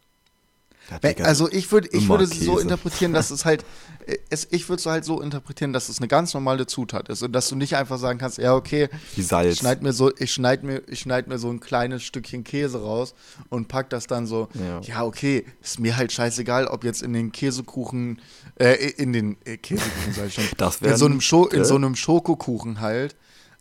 [0.89, 3.65] Ja, Also ich würde ich würde sie so interpretieren, dass es halt
[4.05, 7.23] äh, es, ich würde es halt so interpretieren, dass es eine ganz normale Zutat ist
[7.23, 9.57] und dass du nicht einfach sagen kannst, ja okay, Wie ich Salz.
[9.57, 13.13] schneid mir so ich schneid mir ich schneid mir so ein kleines Stückchen Käse raus
[13.49, 14.47] und pack das dann so.
[14.53, 14.79] Ja.
[14.81, 18.21] Ja, okay, ist mir halt scheißegal, ob jetzt in den Käsekuchen
[18.55, 20.45] äh, in den äh, Käsekuchen sag ich schon.
[20.57, 23.15] Das in so einem Scho in äh, so einem Schokokuchen halt,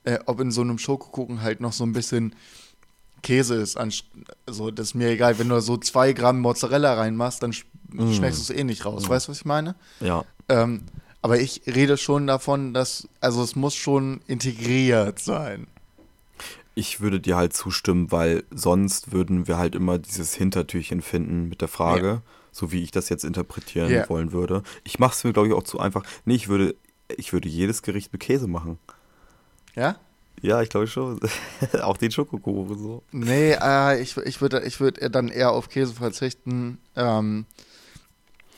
[0.05, 2.35] äh, ob in so einem Schokokuchen halt noch so ein bisschen
[3.27, 7.53] Käse ist, also das ist mir egal, wenn du so zwei Gramm Mozzarella reinmachst, dann
[7.89, 8.13] Mm.
[8.13, 9.09] schmeckst du es eh nicht raus.
[9.09, 9.75] Weißt du, was ich meine?
[10.01, 10.83] Ja, Ähm,
[11.23, 15.67] aber ich rede schon davon, dass, also es muss schon integriert sein.
[16.79, 21.63] ich würde dir halt zustimmen, weil sonst würden wir halt immer dieses Hintertürchen finden mit
[21.63, 22.21] der Frage,
[22.53, 24.09] so wie ich das jetzt interpretieren Ja.
[24.11, 24.63] wollen würde.
[24.85, 26.03] Ich mache es mir, glaube ich, auch zu einfach.
[26.27, 26.75] Nee, ich würde,
[27.17, 28.79] ich würde jedes Gericht mit Käse machen.
[29.75, 29.97] Ja?
[30.43, 31.19] Ja, ich glaube schon.
[31.83, 33.03] auch den Schokokuchen so.
[33.13, 36.79] Nee, äh, ich, ich würde ich würd dann eher auf Käse verzichten.
[36.95, 37.47] Ähm,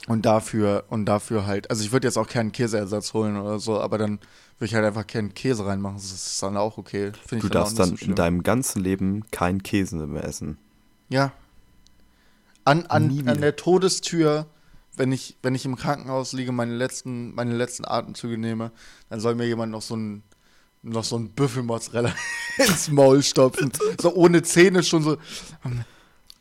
[0.08, 3.78] und dafür, und dafür halt, also ich würde jetzt auch keinen Käseersatz holen oder so,
[3.78, 4.18] aber dann
[4.58, 5.96] würde ich halt einfach keinen Käse reinmachen.
[5.96, 7.12] Das ist dann auch okay.
[7.26, 10.56] Finde Du darfst dann so in deinem ganzen Leben keinen Käse mehr essen.
[11.10, 11.32] Ja.
[12.64, 14.46] An, an, an der Todestür,
[14.96, 18.72] wenn ich, wenn ich im Krankenhaus liege, meine letzten, meine letzten Atemzüge nehme,
[19.10, 20.22] dann soll mir jemand noch so ein
[20.90, 22.12] noch so ein Büffelmozzarella
[22.58, 23.72] ins Maul stopfen.
[24.00, 25.16] So ohne Zähne schon so.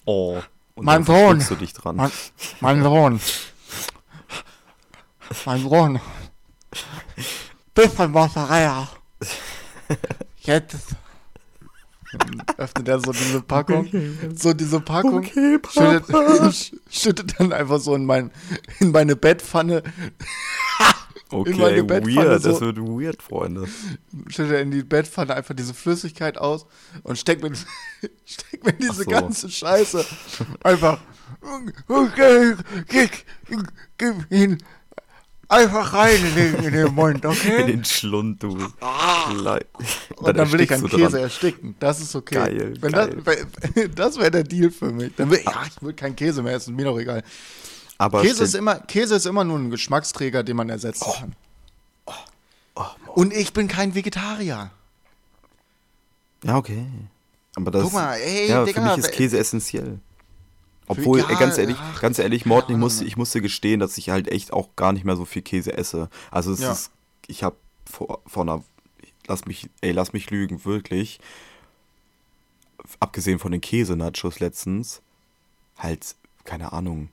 [0.06, 0.42] Oh.
[0.76, 1.44] Und Mein Sohn.
[1.48, 1.96] du dich dran.
[1.96, 2.12] Mein,
[2.60, 3.20] mein Sohn.
[5.46, 6.00] Mein Sohn.
[7.74, 8.90] Büffelmozzarella.
[10.40, 10.96] Jetzt.
[12.12, 13.90] Dann öffnet er so diese Packung.
[14.36, 15.18] So diese Packung.
[15.18, 18.32] Okay, schüttet, schüttet dann einfach so in, mein,
[18.80, 19.84] in meine Bettpfanne,
[21.30, 22.42] Okay, meine Bettpfanne weird.
[22.42, 23.68] so- Das wird weird, Freunde.
[24.30, 26.66] schüttet in die Bettpfanne einfach diese Flüssigkeit aus
[27.04, 27.52] und steckt mir,
[28.26, 29.04] steckt mir diese Ach so.
[29.12, 30.06] ganze Scheiße
[30.64, 31.00] einfach.
[31.88, 32.56] Okay,
[32.88, 33.10] gib,
[33.98, 34.58] gib ihn
[35.50, 37.66] einfach rein in den, in Mund, In okay?
[37.66, 38.58] den Schlund, du.
[39.36, 39.68] Leid.
[40.18, 41.22] Und dann will ich du Käse dran.
[41.22, 41.76] ersticken.
[41.80, 42.36] Das ist okay.
[42.36, 43.18] Geil, Wenn geil.
[43.76, 45.14] Das, das wäre der Deal für mich.
[45.16, 47.24] Dann will, ja, ich will keinen Käse mehr essen, mir doch egal.
[47.98, 51.14] Aber Käse ist, immer, Käse ist immer nur ein Geschmacksträger, den man ersetzen Oh.
[51.14, 51.36] kann.
[53.16, 54.70] Und ich bin kein Vegetarier.
[56.44, 56.86] Ja, okay.
[57.56, 60.00] Aber das, Guck mal, ey, ja, Digga, für mich ist Käse essentiell.
[60.86, 64.10] Obwohl, Ja, ganz ehrlich, ach, ganz ehrlich, Morten, ich musste, ich musste gestehen, dass ich
[64.10, 66.10] halt echt auch gar nicht mehr so viel Käse esse.
[66.30, 66.72] Also es Ja.
[66.72, 66.92] ist,
[67.26, 67.56] ich habe
[67.92, 68.64] vor, vor einer,
[69.26, 71.20] lass mich, ey, lass mich lügen, wirklich,
[73.00, 75.02] abgesehen von den Käse-Nachos letztens,
[75.78, 77.10] halt, keine Ahnung,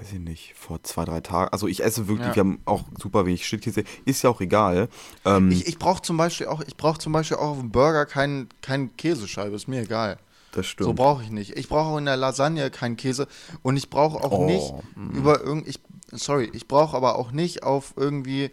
[0.00, 2.34] weiß ich nicht, vor zwei, drei Tagen, also ich esse wirklich, Ja.
[2.36, 4.88] wir haben auch super wenig Schnittkäse, ist ja auch egal.
[5.24, 8.06] Ähm, Ich, ich brauche zum Beispiel auch, ich brauche zum Beispiel auch auf dem Burger
[8.06, 10.18] keinen kein Käsescheibe, ist mir egal.
[10.52, 10.86] das stimmt.
[10.86, 11.56] So brauche ich nicht.
[11.58, 13.26] Ich brauche auch in der Lasagne keinen Käse
[13.62, 14.72] und ich brauche auch Oh, nicht
[15.14, 15.80] über irgend ich
[16.12, 18.50] sorry, ich brauche aber auch nicht auf irgendwie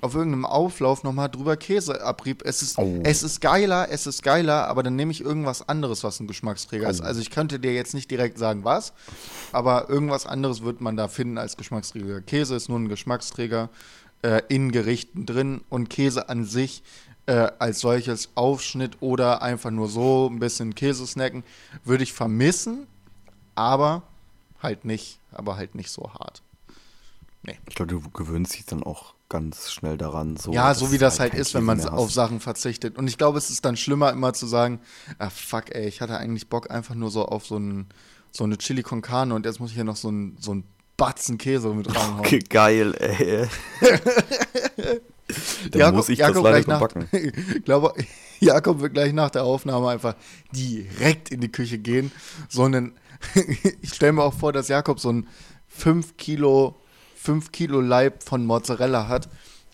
[0.00, 2.42] auf irgendeinem Auflauf nochmal drüber Käseabrieb.
[2.44, 3.00] Es ist, Oh.
[3.04, 6.88] es ist geiler, es ist geiler, aber dann nehme ich irgendwas anderes, was ein Geschmacksträger
[6.88, 7.00] ist.
[7.00, 7.04] Oh.
[7.04, 8.92] Also ich könnte dir jetzt nicht direkt sagen, was,
[9.52, 12.20] aber irgendwas anderes wird man da finden als Geschmacksträger.
[12.20, 13.70] Käse ist nur ein Geschmacksträger
[14.22, 16.82] äh, in Gerichten drin und Käse an sich
[17.26, 21.42] äh, als solches Aufschnitt oder einfach nur so ein bisschen Käse snacken,
[21.84, 22.86] würde ich vermissen,
[23.56, 24.02] aber
[24.62, 26.42] halt nicht, aber halt nicht so hart.
[27.42, 27.58] Nee.
[27.68, 30.36] Ich glaube, du gewöhnst dich dann auch ganz schnell daran.
[30.36, 32.96] So, ja, so wie das halt, halt ist, wenn man auf Sachen verzichtet.
[32.96, 34.80] Und ich glaube, es ist dann schlimmer, immer zu sagen,
[35.18, 37.88] ah fuck, ey, ich hatte eigentlich Bock einfach nur so auf so, ein,
[38.32, 40.64] so eine Chili con Carne und jetzt muss ich hier noch so ein, so ein
[40.96, 42.20] Batzen Käse mit reinhauen.
[42.20, 43.48] Okay, geil, ey.
[45.70, 47.08] Dann Jakob, muss ich Jakob das leider backen.
[47.12, 47.94] Ich glaube,
[48.40, 50.16] Jakob wird gleich nach der Aufnahme einfach
[50.52, 52.10] direkt in die Küche gehen,
[52.48, 52.94] sondern
[53.82, 55.28] ich stelle mir auch vor, dass Jakob so ein
[55.68, 56.76] 5 Kilo,
[57.18, 59.28] 5 Kilo Leib von Mozzarella hat,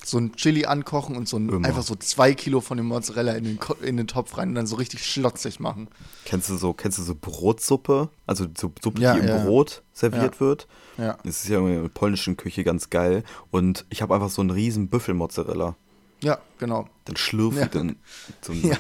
[0.05, 3.45] so ein Chili ankochen und so ein, einfach so 2 Kilo von dem Mozzarella in
[3.45, 5.89] den, in den Topf rein und dann so richtig schlotzig machen.
[6.25, 8.11] Kennst du so, kennst du so Brotsuppe?
[8.27, 9.45] Also so Suppe, ja, die im ja.
[9.45, 10.41] Brot serviert ja.
[10.41, 10.69] wird?
[10.99, 11.19] Ja.
[11.25, 13.25] Das ist ja in der polnischen Küche ganz geil.
[13.51, 15.77] Und ich habe einfach so einen riesen Büffelmozzarella.
[16.23, 16.89] Ja, genau.
[17.05, 17.97] Dann schlürfe ich dann
[18.41, 18.77] so einen ja.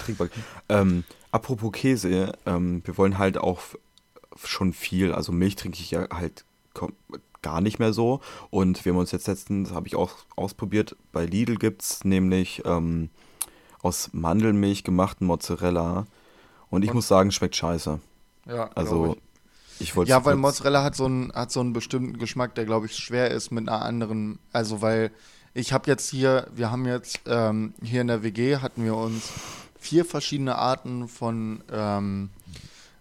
[0.68, 3.60] Ähm, apropos Käse, ähm, wir wollen halt auch
[4.42, 6.44] schon viel, also Milch trinke ich ja halt
[7.44, 8.20] gar nicht mehr so.
[8.50, 12.62] Und wir haben uns jetzt letztens, habe ich auch ausprobiert, bei Lidl gibt es nämlich
[12.64, 13.10] ähm,
[13.82, 16.06] aus Mandelmilch gemachten Mozzarella.
[16.70, 16.96] Und ich Und?
[16.96, 18.00] muss sagen, schmeckt scheiße.
[18.48, 19.16] Ja, also
[19.78, 22.86] ich wollte ja, weil Mozzarella hat so einen hat so einen bestimmten Geschmack, der glaube
[22.86, 24.38] ich schwer ist mit einer anderen.
[24.52, 25.10] Also weil
[25.52, 29.32] ich habe jetzt hier, wir haben jetzt ähm, hier in der WG hatten wir uns
[29.78, 32.30] vier verschiedene Arten von ähm,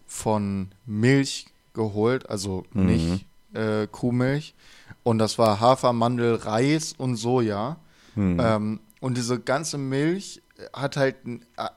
[0.06, 2.86] von Milch geholt, also mhm.
[2.86, 4.56] nicht äh, Kuhmilch.
[5.04, 7.78] Und das war Hafer, Mandel, Reis und Soja.
[8.16, 8.40] Mhm.
[8.40, 11.16] Ähm, und diese ganze Milch hat halt,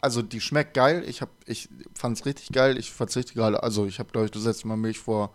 [0.00, 1.04] also die schmeckt geil.
[1.06, 2.78] Ich hab, ich fand es richtig geil.
[2.78, 5.32] Ich verzichte gerade, also ich habe glaube ich das letzte Mal Milch vor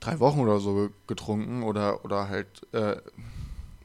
[0.00, 2.96] drei Wochen oder so getrunken oder oder halt äh,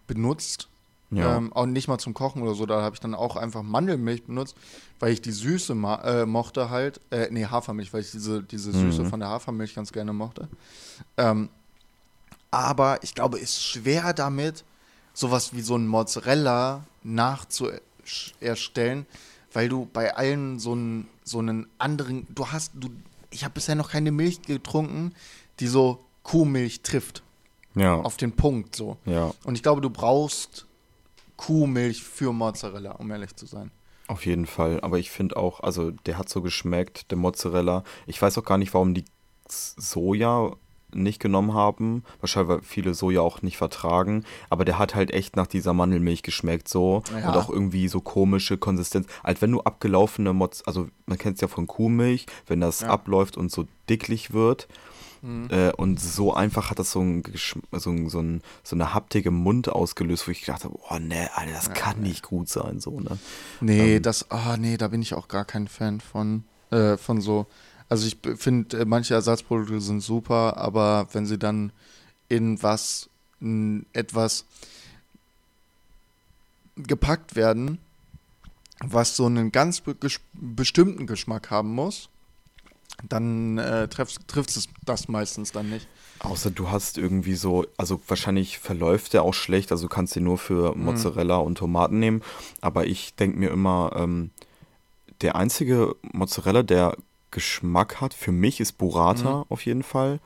[0.08, 0.70] benutzt.
[1.16, 1.38] Ja.
[1.38, 2.66] Ähm, auch nicht mal zum Kochen oder so.
[2.66, 4.56] Da habe ich dann auch einfach Mandelmilch benutzt,
[5.00, 7.00] weil ich die Süße äh, mochte halt.
[7.12, 9.10] Äh, nee, Hafermilch, weil ich diese, diese Süße mhm.
[9.10, 10.48] von der Hafermilch ganz gerne mochte.
[11.18, 11.50] Ähm,
[12.52, 14.64] aber ich glaube, es ist schwer damit,
[15.14, 19.06] sowas wie so ein Mozzarella nachzuerstellen,
[19.52, 22.90] weil du bei allen so einen, so einen anderen, du hast, du,
[23.30, 25.14] ich habe bisher noch keine Milch getrunken,
[25.60, 27.24] die so Kuhmilch trifft.
[27.76, 27.96] Ja.
[27.96, 28.98] Auf den Punkt so.
[29.06, 29.34] Ja.
[29.44, 30.68] Und ich glaube, du brauchst
[31.46, 33.72] Kuhmilch für Mozzarella, um ehrlich zu sein.
[34.08, 34.80] Auf jeden Fall.
[34.82, 37.84] Aber ich finde auch, also der hat so geschmeckt, der Mozzarella.
[38.06, 39.06] Ich weiß auch gar nicht, warum die
[39.50, 40.52] Soja
[40.94, 42.04] nicht genommen haben.
[42.22, 44.24] Wahrscheinlich, weil viele Soja auch nicht vertragen.
[44.50, 47.04] Aber der hat halt echt nach dieser Mandelmilch geschmeckt so.
[47.12, 47.30] Ja.
[47.30, 49.08] Und auch irgendwie so komische Konsistenz.
[49.22, 52.88] Als wenn du abgelaufene Mozzarella, also man kennt es ja von Kuhmilch, wenn das ja.
[52.88, 54.68] abläuft und so dicklich wird.
[55.24, 55.48] Mhm.
[55.50, 57.24] Äh, und so einfach hat das so, ein,
[57.72, 61.30] so, ein, so, ein, so eine Haptik im Mund ausgelöst, wo ich dachte, oh ne,
[61.36, 62.10] Alter, das ja, kann nee.
[62.10, 63.18] nicht gut sein, so, ne?
[63.62, 66.98] Nee, ähm, das, ah, oh, nee, da bin ich auch gar kein Fan von, äh,
[66.98, 67.48] von so.
[67.88, 71.72] Also ich finde, äh, manche Ersatzprodukte sind super, aber wenn sie dann
[72.28, 73.10] in was,
[73.40, 74.46] in etwas
[76.76, 77.78] gepackt werden,
[78.84, 79.96] was so einen ganz be
[80.34, 82.10] bestimmten Geschmack haben muss,
[83.08, 85.88] dann äh, trifft es das meistens dann nicht.
[86.20, 90.24] Außer du hast irgendwie so, also wahrscheinlich verläuft der auch schlecht, also du kannst den
[90.24, 90.86] nur für mhm.
[90.86, 91.46] Mozzarella mhm.
[91.46, 92.22] und Tomaten nehmen.
[92.62, 94.32] Aber ich denke mir immer, ähm,
[95.22, 96.96] der einzige Mozzarella, der
[97.32, 99.46] Geschmack hat, für mich ist Burrata mhm.
[99.50, 100.20] auf jeden Fall.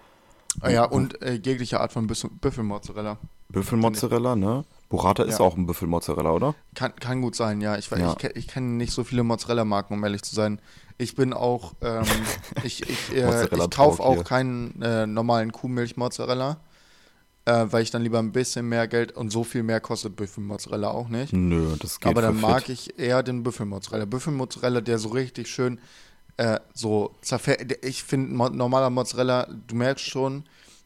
[0.60, 3.18] Ah ja, und äh, jegliche Art von Büffelmozzarella.
[3.50, 4.66] Büffelmozzarella, ne?
[4.90, 5.30] Burrata ja.
[5.30, 6.56] ist auch ein Büffelmozzarella, oder?
[6.76, 7.78] Kann, kann gut sein, ja.
[7.78, 8.16] Ich, ja.
[8.20, 10.60] ich, ich kenne nicht so viele Mozzarella-Marken, um ehrlich zu sein.
[10.98, 12.04] Ich bin auch, ähm,
[12.64, 16.58] ich, ich, äh, ich kaufe auch keinen äh, normalen Kuhmilch-Mozzarella,
[17.46, 20.90] äh, weil ich dann lieber ein bisschen mehr Geld und so viel mehr kostet Büffelmozzarella
[20.90, 21.34] auch nicht.
[21.34, 24.06] Nö, das geht Aber dann mag ich eher den Büffelmozzarella.
[24.06, 25.80] Büffelmozzarella, der so richtig schön
[26.38, 27.84] äh, so zerfällt.
[27.86, 30.44] Ich finde, normaler Mozzarella, du merkst schon,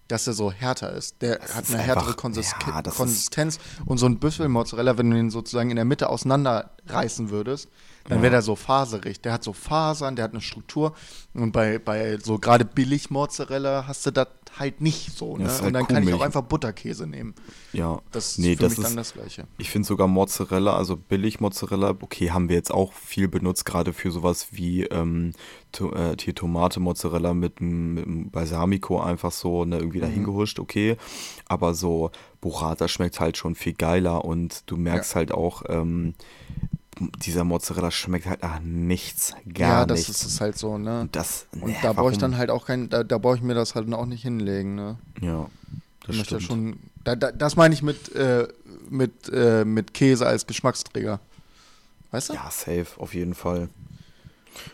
[0.07, 1.21] dass er so härter ist.
[1.21, 3.59] Der das hat eine härtere einfach, Konsist ja, Konsistenz.
[3.85, 7.69] Und so ein Büffelmozzarella, wenn du ihn sozusagen in der Mitte auseinanderreißen würdest,
[8.05, 8.23] dann ja.
[8.23, 9.21] wäre der so faserig.
[9.21, 10.93] Der hat so Fasern, der hat eine Struktur.
[11.33, 14.27] Und bei, bei so gerade Billig-Mozzarella hast du das
[14.59, 15.37] halt nicht so.
[15.37, 15.49] Ne?
[15.49, 17.35] Halt und dann kann ich auch einfach Butterkäse nehmen.
[17.73, 19.47] Ja, das ist nee, für das mich ist, dann das Gleiche.
[19.57, 24.11] Ich finde sogar Mozzarella, also Billig-Mozzarella, okay, haben wir jetzt auch viel benutzt, gerade für
[24.11, 25.31] sowas wie ähm,
[25.71, 30.03] to, äh, hier Tomate-Mozzarella mit einem Balsamico einfach so ne, irgendwie mhm.
[30.03, 30.97] dahin gehuscht, okay.
[31.47, 32.11] Aber so
[32.41, 35.15] Burrata schmeckt halt schon viel geiler und du merkst ja.
[35.15, 36.15] halt auch, ähm,
[37.23, 40.25] dieser Mozzarella schmeckt halt nach nichts, gar ja, das nichts.
[40.25, 41.09] ist halt so, ne?
[41.11, 43.53] Das, nee, und da brauche ich dann halt auch kein, da, da brauche ich mir
[43.53, 44.97] das halt auch nicht hinlegen, ne?
[45.21, 45.49] Ja,
[46.05, 46.31] das stimmt.
[46.31, 48.47] Ja schon, da, da, das meine ich mit, äh,
[48.89, 51.19] mit, äh, mit Käse als Geschmacksträger.
[52.11, 52.33] Weißt du?
[52.33, 53.69] Ja, safe, auf jeden Fall.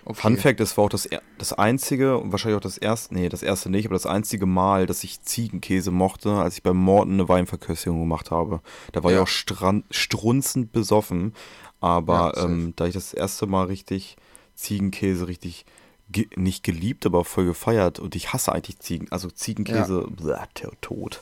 [0.06, 0.22] Okay.
[0.22, 3.44] Fun Fact, es war auch das, das einzige und wahrscheinlich auch das erste, nee, das
[3.44, 7.30] erste nicht, aber das einzige Mal, dass ich Ziegenkäse mochte, als ich bei Morten eine
[7.30, 8.62] Weinverköstigung gemacht habe.
[8.92, 9.18] Da war ja.
[9.18, 11.34] ich auch strunzend besoffen,
[11.80, 14.18] aber ja, ähm, da ich das erste Mal richtig
[14.56, 15.66] Ziegenkäse richtig
[16.10, 20.46] ge nicht geliebt, aber voll gefeiert und ich hasse eigentlich Ziegen, also Ziegenkäse, ja.
[20.56, 21.22] bleh, tot.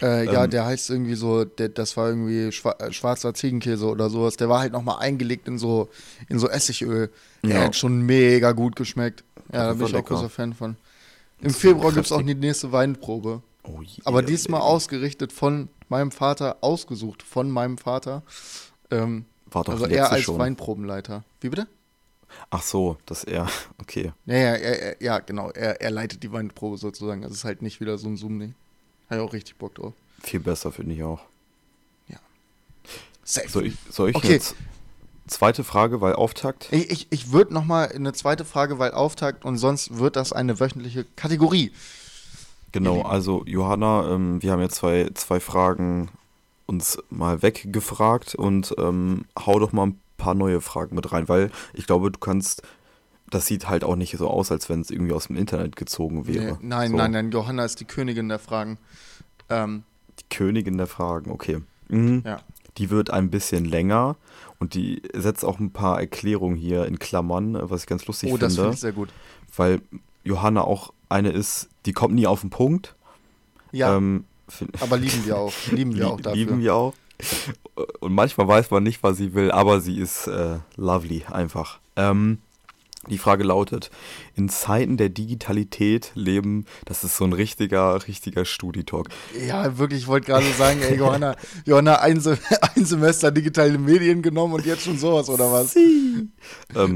[0.00, 4.10] Äh, ja, ähm, der heißt irgendwie so, der, das war irgendwie äh, schwarzer Ziegenkäse oder
[4.10, 4.36] sowas.
[4.36, 5.88] Der war halt nochmal eingelegt in so,
[6.28, 7.10] in so Essigöl.
[7.42, 7.64] Der ja.
[7.64, 9.24] hat schon mega gut geschmeckt.
[9.52, 10.14] Ja, da bin ich lecker.
[10.14, 10.76] auch großer Fan von.
[11.40, 13.42] Im Februar gibt es auch die nächste Weinprobe.
[13.64, 14.68] Oh, yeah, Aber diesmal yeah.
[14.68, 18.22] ausgerichtet von meinem Vater, ausgesucht von meinem Vater.
[18.90, 20.38] Ähm, war doch also er als schon.
[20.38, 21.24] Weinprobenleiter.
[21.40, 21.66] Wie bitte?
[22.50, 23.48] Ach so, dass er,
[23.80, 24.12] okay.
[24.26, 25.50] Ja, ja, er, ja genau.
[25.50, 27.22] Er, er leitet die Weinprobe sozusagen.
[27.22, 28.54] Das ist halt nicht wieder so ein Zoom-Ding.
[29.08, 29.94] Habe ich auch richtig Bock drauf.
[30.22, 31.20] Viel besser, finde ich auch.
[32.08, 32.18] Ja.
[33.24, 33.48] Safe.
[33.48, 34.32] Soll ich, soll ich okay.
[34.32, 34.54] jetzt
[35.28, 36.68] zweite Frage, weil Auftakt?
[36.72, 40.60] Ich, ich, ich würde nochmal eine zweite Frage, weil Auftakt und sonst wird das eine
[40.60, 41.72] wöchentliche Kategorie.
[42.72, 46.10] Genau, also Johanna, ähm, wir haben ja zwei, zwei Fragen
[46.68, 51.50] uns mal weggefragt und ähm, hau doch mal ein paar neue Fragen mit rein, weil
[51.74, 52.62] ich glaube, du kannst
[53.30, 56.26] das sieht halt auch nicht so aus, als wenn es irgendwie aus dem Internet gezogen
[56.26, 56.52] wäre.
[56.52, 56.96] Nee, nein, so.
[56.96, 58.78] nein, nein, Johanna ist die Königin der Fragen.
[59.48, 59.82] Ähm,
[60.18, 61.58] die Königin der Fragen, okay.
[61.88, 62.22] Mhm.
[62.24, 62.40] Ja.
[62.78, 64.16] Die wird ein bisschen länger
[64.58, 68.36] und die setzt auch ein paar Erklärungen hier in Klammern, was ich ganz lustig oh,
[68.36, 68.46] finde.
[68.46, 69.08] Oh, das finde ich sehr gut.
[69.56, 69.80] Weil
[70.24, 72.94] Johanna auch eine ist, die kommt nie auf den Punkt.
[73.72, 73.96] Ja.
[73.96, 74.24] Ähm,
[74.80, 75.52] aber lieben wir auch.
[75.70, 76.36] Lieben wir auch dafür.
[76.36, 76.94] Lieben wir auch.
[78.00, 81.80] Und manchmal weiß man nicht, was sie will, aber sie ist äh, lovely einfach.
[81.96, 82.38] Ähm,
[83.08, 83.90] die Frage lautet,
[84.34, 89.08] in Zeiten der Digitalität leben, das ist so ein richtiger, richtiger Studi-Talk.
[89.46, 92.22] Ja, wirklich, ich wollte gerade sagen, ey, Johanna, Johanna ein,
[92.74, 95.76] ein, Semester digitale Medien genommen und jetzt schon sowas, oder was?
[95.76, 96.30] Ähm,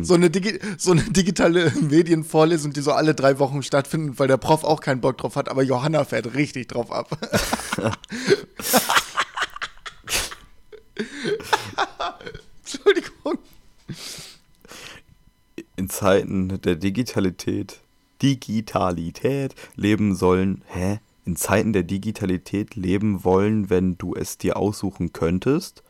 [0.05, 4.37] so, eine Digi so eine digitale Medienvorlesung, die so alle drei Wochen stattfindet, weil der
[4.37, 7.19] Prof auch keinen Bock drauf hat, aber Johanna fährt richtig drauf ab.
[12.63, 13.39] Entschuldigung
[15.83, 17.81] in Zeiten der Digitalität,
[18.23, 21.01] Digitalität leben sollen, hä?
[21.25, 25.83] In Zeiten der Digitalität leben wollen, wenn du es dir aussuchen könntest,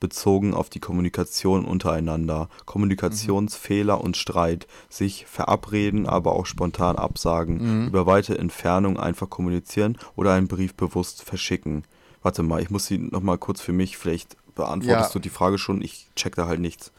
[0.00, 4.02] bezogen auf die Kommunikation untereinander, Kommunikationsfehler mhm.
[4.02, 7.86] und Streit, sich verabreden, aber auch spontan absagen, mhm.
[7.86, 11.84] über weite Entfernung einfach kommunizieren oder einen Brief bewusst verschicken.
[12.22, 15.12] Warte mal, ich muss sie nochmal kurz für mich, vielleicht beantwortest ja.
[15.14, 16.92] du die Frage schon, ich check da halt nichts.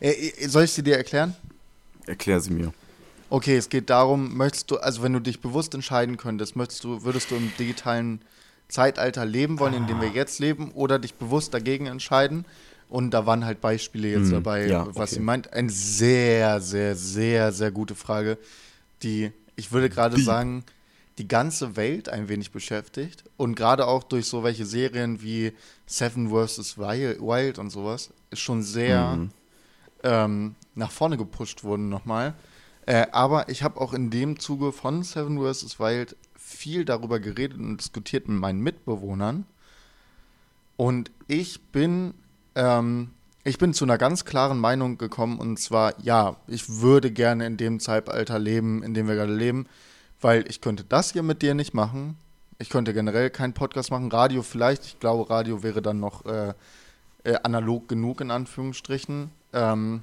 [0.00, 1.36] Äh, äh soll ich sie dir erklären?
[2.10, 2.72] Erklär sie mir.
[3.30, 7.04] Okay, es geht darum, möchtest du, also wenn du dich bewusst entscheiden könntest, möchtest du,
[7.04, 8.20] würdest du im digitalen
[8.66, 12.44] Zeitalter leben wollen, in dem wir jetzt leben, oder dich bewusst dagegen entscheiden?
[12.88, 15.14] Und da waren halt Beispiele jetzt hm, dabei, ja, was okay.
[15.14, 15.52] sie meint.
[15.52, 18.36] Eine sehr, sehr, sehr, sehr gute Frage,
[19.04, 20.64] die, ich würde gerade sagen,
[21.18, 23.22] die ganze Welt ein wenig beschäftigt.
[23.36, 25.52] Und gerade auch durch so welche Serien wie
[25.86, 26.76] Seven vs.
[26.78, 29.30] Wild und sowas, ist schon sehr mhm.
[30.02, 32.34] ähm, nach vorne gepusht wurden nochmal.
[32.86, 35.78] Äh, aber ich habe auch in dem Zuge von Seven vs.
[35.78, 39.44] Wild viel darüber geredet und diskutiert mit meinen Mitbewohnern.
[40.76, 42.14] Und ich bin,
[42.54, 43.10] ähm,
[43.44, 47.56] ich bin zu einer ganz klaren Meinung gekommen und zwar, ja, ich würde gerne in
[47.56, 49.66] dem Zeitalter leben, in dem wir gerade leben,
[50.20, 52.16] weil ich könnte das hier mit dir nicht machen.
[52.58, 54.84] Ich könnte generell keinen Podcast machen, Radio vielleicht.
[54.84, 56.54] Ich glaube, Radio wäre dann noch äh,
[57.24, 59.30] äh, analog genug in Anführungsstrichen.
[59.52, 60.02] Ähm,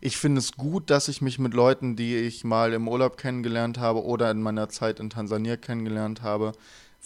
[0.00, 3.78] ich finde es gut, dass ich mich mit Leuten, die ich mal im Urlaub kennengelernt
[3.78, 6.52] habe oder in meiner Zeit in Tansania kennengelernt habe,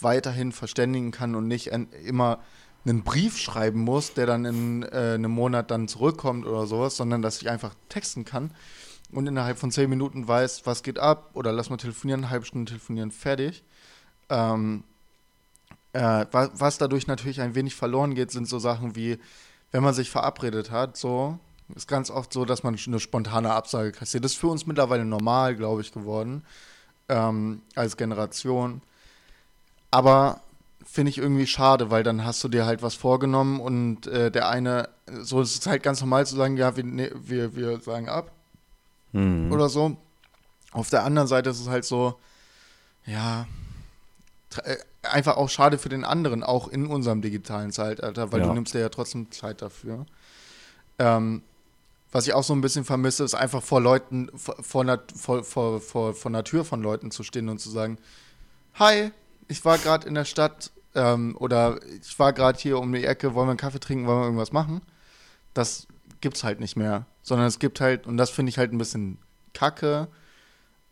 [0.00, 2.38] weiterhin verständigen kann und nicht immer
[2.84, 7.22] einen Brief schreiben muss, der dann in äh, einem Monat dann zurückkommt oder sowas, sondern
[7.22, 8.50] dass ich einfach texten kann
[9.12, 12.46] und innerhalb von zehn Minuten weiß, was geht ab oder lass mal telefonieren, eine halbe
[12.46, 13.62] Stunde telefonieren, fertig.
[14.30, 14.84] Ähm,
[15.92, 19.18] äh, was, was dadurch natürlich ein wenig verloren geht, sind so Sachen wie,
[19.70, 21.38] wenn man sich verabredet hat, so,
[21.74, 24.24] ist ganz oft so, dass man eine spontane Absage kassiert.
[24.24, 26.44] Das ist für uns mittlerweile normal, glaube ich, geworden.
[27.08, 28.82] Ähm, als Generation.
[29.90, 30.40] Aber
[30.84, 34.48] finde ich irgendwie schade, weil dann hast du dir halt was vorgenommen und äh, der
[34.48, 34.88] eine,
[35.20, 38.30] so ist es halt ganz normal zu sagen, ja, wir, ne, wir, wir sagen ab.
[39.12, 39.52] Mhm.
[39.52, 39.96] Oder so.
[40.72, 42.18] Auf der anderen Seite ist es halt so,
[43.04, 43.46] ja,
[44.64, 48.46] äh, einfach auch schade für den anderen, auch in unserem digitalen Zeitalter, weil ja.
[48.46, 50.06] du nimmst dir ja trotzdem Zeit dafür.
[50.98, 51.42] Ähm,
[52.12, 54.98] was ich auch so ein bisschen vermisse, ist einfach vor Leuten, vor, vor,
[55.42, 57.98] vor, vor, vor einer Tür von Leuten zu stehen und zu sagen,
[58.74, 59.10] hi,
[59.48, 63.34] ich war gerade in der Stadt ähm, oder ich war gerade hier um die Ecke,
[63.34, 64.82] wollen wir einen Kaffee trinken, wollen wir irgendwas machen?
[65.54, 65.86] Das
[66.20, 67.06] gibt's halt nicht mehr.
[67.22, 69.18] Sondern es gibt halt, und das finde ich halt ein bisschen
[69.54, 70.08] kacke,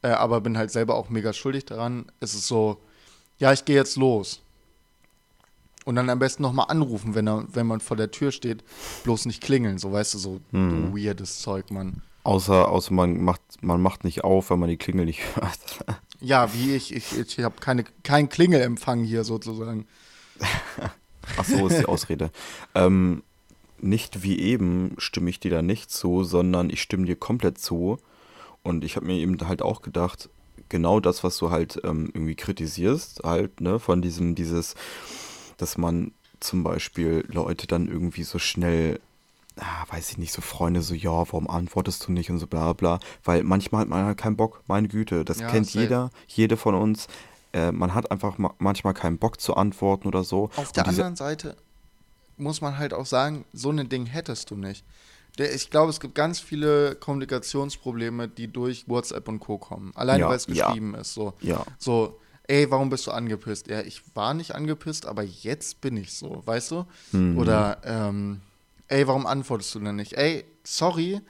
[0.03, 2.11] äh, aber bin halt selber auch mega schuldig daran.
[2.21, 2.81] Es ist so,
[3.39, 4.41] ja, ich gehe jetzt los.
[5.85, 8.63] Und dann am besten nochmal anrufen, wenn, er, wenn man vor der Tür steht.
[9.05, 10.95] Bloß nicht klingeln, so weißt du, so hm.
[10.95, 12.03] weirdes Zeug, Mann.
[12.23, 16.01] Außer, außer man, macht, man macht nicht auf, wenn man die Klingel nicht hört.
[16.23, 16.95] Ja, wie ich.
[16.95, 19.87] Ich, ich habe keine, keinen Klingelempfang hier sozusagen.
[21.39, 22.31] Ach so ist die Ausrede.
[22.75, 23.23] ähm,
[23.79, 27.99] nicht wie eben stimme ich dir da nicht zu, sondern ich stimme dir komplett zu.
[28.63, 30.29] Und ich habe mir eben halt auch gedacht,
[30.69, 34.75] genau das, was du halt ähm, irgendwie kritisierst, halt, ne, von diesem, dieses,
[35.61, 39.01] dass man zum Beispiel Leute dann irgendwie so schnell
[39.61, 42.73] ah, weiß ich nicht, so Freunde so, ja, warum antwortest du nicht und so bla
[42.73, 42.99] bla.
[43.25, 45.81] Weil manchmal hat man halt keinen Bock, meine Güte, das ja, kennt safe.
[45.81, 47.09] jeder, jede von uns.
[47.53, 50.51] Äh, man hat einfach ma manchmal keinen Bock zu antworten oder so.
[50.57, 51.57] Auf der anderen Seite
[52.37, 54.85] muss man halt auch sagen, so ein Ding hättest du nicht.
[55.39, 59.59] Der, ich glaube, es gibt ganz viele Kommunikationsprobleme, die durch WhatsApp und Co.
[59.59, 59.93] kommen.
[59.95, 61.01] Allein ja, weil es geschrieben ja.
[61.01, 61.15] ist.
[61.15, 61.65] So, ja.
[61.79, 62.19] so,
[62.51, 63.69] ey, warum bist du angepisst?
[63.69, 66.87] Ja, ich war nicht angepisst, aber jetzt bin ich so, weißt du?
[67.13, 67.39] Mhm.
[67.39, 68.41] Oder, ähm,
[68.89, 70.15] ey, warum antwortest du denn nicht?
[70.15, 71.21] Ey, sorry,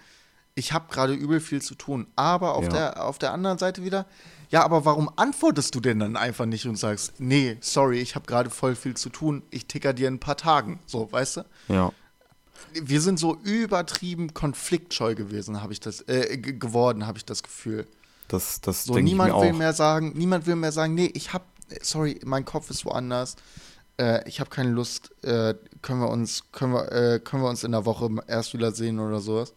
[0.54, 2.06] ich habe gerade übel viel zu tun.
[2.16, 2.70] Aber auf, ja.
[2.70, 4.06] der, auf der anderen Seite wieder,
[4.48, 8.26] ja, aber warum antwortest du denn dann einfach nicht und sagst, nee, sorry, ich habe
[8.26, 11.44] gerade voll viel zu tun, ich ticker dir in ein paar Tagen, so, weißt du?
[11.68, 11.92] Ja.
[12.72, 17.86] Wir sind so übertrieben konfliktscheu gewesen, habe ich das, äh, geworden, habe ich das Gefühl.
[18.30, 21.44] Das, das so, niemand will mehr sagen, niemand will mehr sagen, nee, ich habe,
[21.82, 23.36] sorry, mein Kopf ist woanders
[24.00, 27.64] äh, ich habe keine Lust, äh, können wir uns, können wir, äh, können wir uns
[27.64, 29.54] in der Woche erst wieder sehen oder sowas.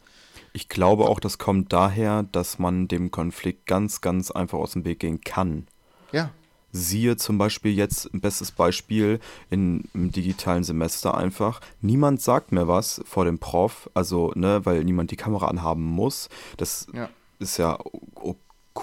[0.52, 4.86] Ich glaube auch, das kommt daher, dass man dem Konflikt ganz, ganz einfach aus dem
[4.86, 5.68] Weg gehen kann.
[6.12, 6.30] Ja.
[6.72, 9.20] Siehe zum Beispiel jetzt ein bestes Beispiel
[9.50, 11.62] in, im digitalen Semester einfach.
[11.82, 16.30] Niemand sagt mir was vor dem Prof, also, ne, weil niemand die Kamera anhaben muss.
[16.58, 17.10] Das ja.
[17.40, 17.80] ist ja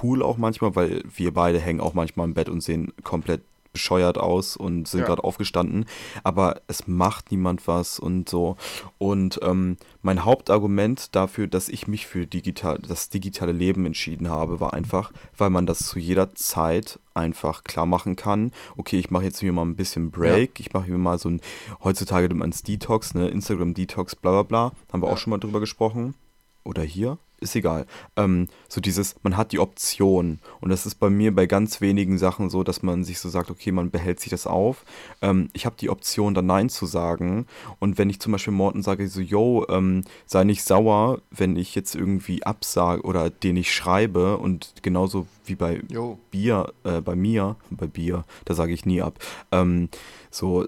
[0.03, 4.19] cool auch manchmal, weil wir beide hängen auch manchmal im Bett und sehen komplett bescheuert
[4.19, 5.07] aus und sind ja.
[5.07, 5.87] gerade aufgestanden,
[6.25, 8.57] aber es macht niemand was und so.
[8.99, 14.61] Und ähm, mein Hauptargument dafür, dass ich mich für digital, das digitale Leben entschieden habe,
[14.61, 18.53] war einfach, weil man das zu jeder Zeit einfach klar machen kann.
[18.77, 20.67] Okay, ich mache jetzt hier mal ein bisschen Break, ja.
[20.67, 21.41] ich mache hier mal so ein,
[21.85, 25.15] heutzutage nennt man es Detox, ne, Instagram Detox, bla bla bla, haben wir ja.
[25.15, 26.15] auch schon mal drüber gesprochen.
[26.63, 27.19] Oder hier?
[27.41, 27.87] Ist egal.
[28.17, 30.41] Ähm, so dieses, man hat die Option.
[30.61, 33.51] Und das ist bei mir bei ganz wenigen Sachen so, dass man sich so sagt,
[33.51, 34.85] okay, man behält sich das auf.
[35.23, 37.47] Ähm, ich habe die Option, dann Nein zu sagen.
[37.79, 41.75] Und wenn ich zum Beispiel Morten sage, so, yo, ähm, sei nicht sauer, wenn ich
[41.75, 46.19] jetzt irgendwie absage oder den ich schreibe und genauso wie bei yo.
[46.31, 49.19] Bier, äh, bei mir, bei Bier, da sage ich nie ab.
[49.51, 49.89] Ähm,
[50.31, 50.67] so,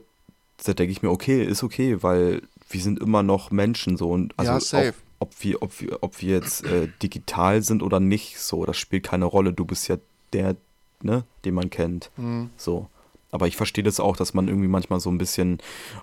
[0.64, 4.32] da denke ich mir, okay, ist okay, weil wir sind immer noch Menschen so und
[4.38, 8.38] also ja, safe ob wir, ob wir, ob wir jetzt äh, digital sind oder nicht,
[8.40, 9.52] so, das spielt keine Rolle.
[9.52, 9.96] Du bist ja
[10.32, 10.56] der,
[11.00, 12.10] ne, den man kennt.
[12.16, 12.50] Mhm.
[12.56, 12.88] So.
[13.30, 15.58] Aber ich verstehe das auch, dass man irgendwie manchmal so ein bisschen,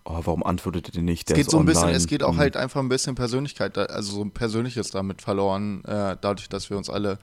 [0.06, 1.30] oh, warum antwortet ihr nicht?
[1.30, 1.74] Der es geht so ein online.
[1.74, 2.40] bisschen, es geht auch mhm.
[2.40, 6.78] halt einfach ein bisschen Persönlichkeit, also so ein Persönliches damit verloren, äh, dadurch, dass wir
[6.78, 7.20] uns alle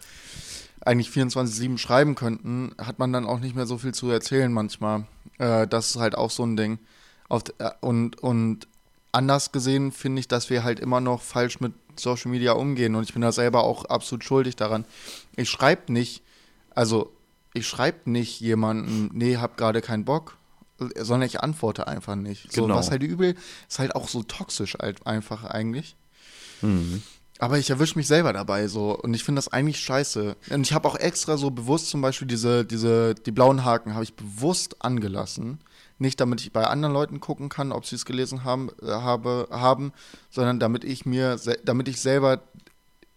[0.85, 5.07] eigentlich 24-7 schreiben könnten, hat man dann auch nicht mehr so viel zu erzählen manchmal.
[5.39, 6.79] Äh, das ist halt auch so ein Ding.
[7.29, 8.69] Äh, und, und
[9.17, 13.05] anders gesehen finde ich, dass wir halt immer noch falsch mit Social Media umgehen und
[13.05, 14.85] ich bin da selber auch absolut schuldig daran.
[15.37, 16.23] Ich schreibe nicht,
[16.75, 17.13] also
[17.55, 20.37] ich schreibe nicht jemanden, nee, hab gerade keinen Bock,
[20.79, 22.53] sondern ich antworte einfach nicht.
[22.53, 22.77] So, genau.
[22.77, 23.35] was halt übel
[23.69, 25.97] ist halt auch so toxisch halt einfach eigentlich.
[26.63, 27.03] Mhm.
[27.39, 30.37] Aber ich erwische mich selber dabei so und ich finde das eigentlich scheiße.
[30.51, 34.05] Und ich habe auch extra so bewusst zum Beispiel diese, diese, die blauen Haken habe
[34.05, 35.59] ich bewusst angelassen,
[35.99, 39.49] nicht damit ich bei anderen Leuten gucken kann, ob sie es gelesen haben, äh, habe,
[39.51, 39.93] haben,
[40.31, 42.43] sondern damit ich mir, damit ich selber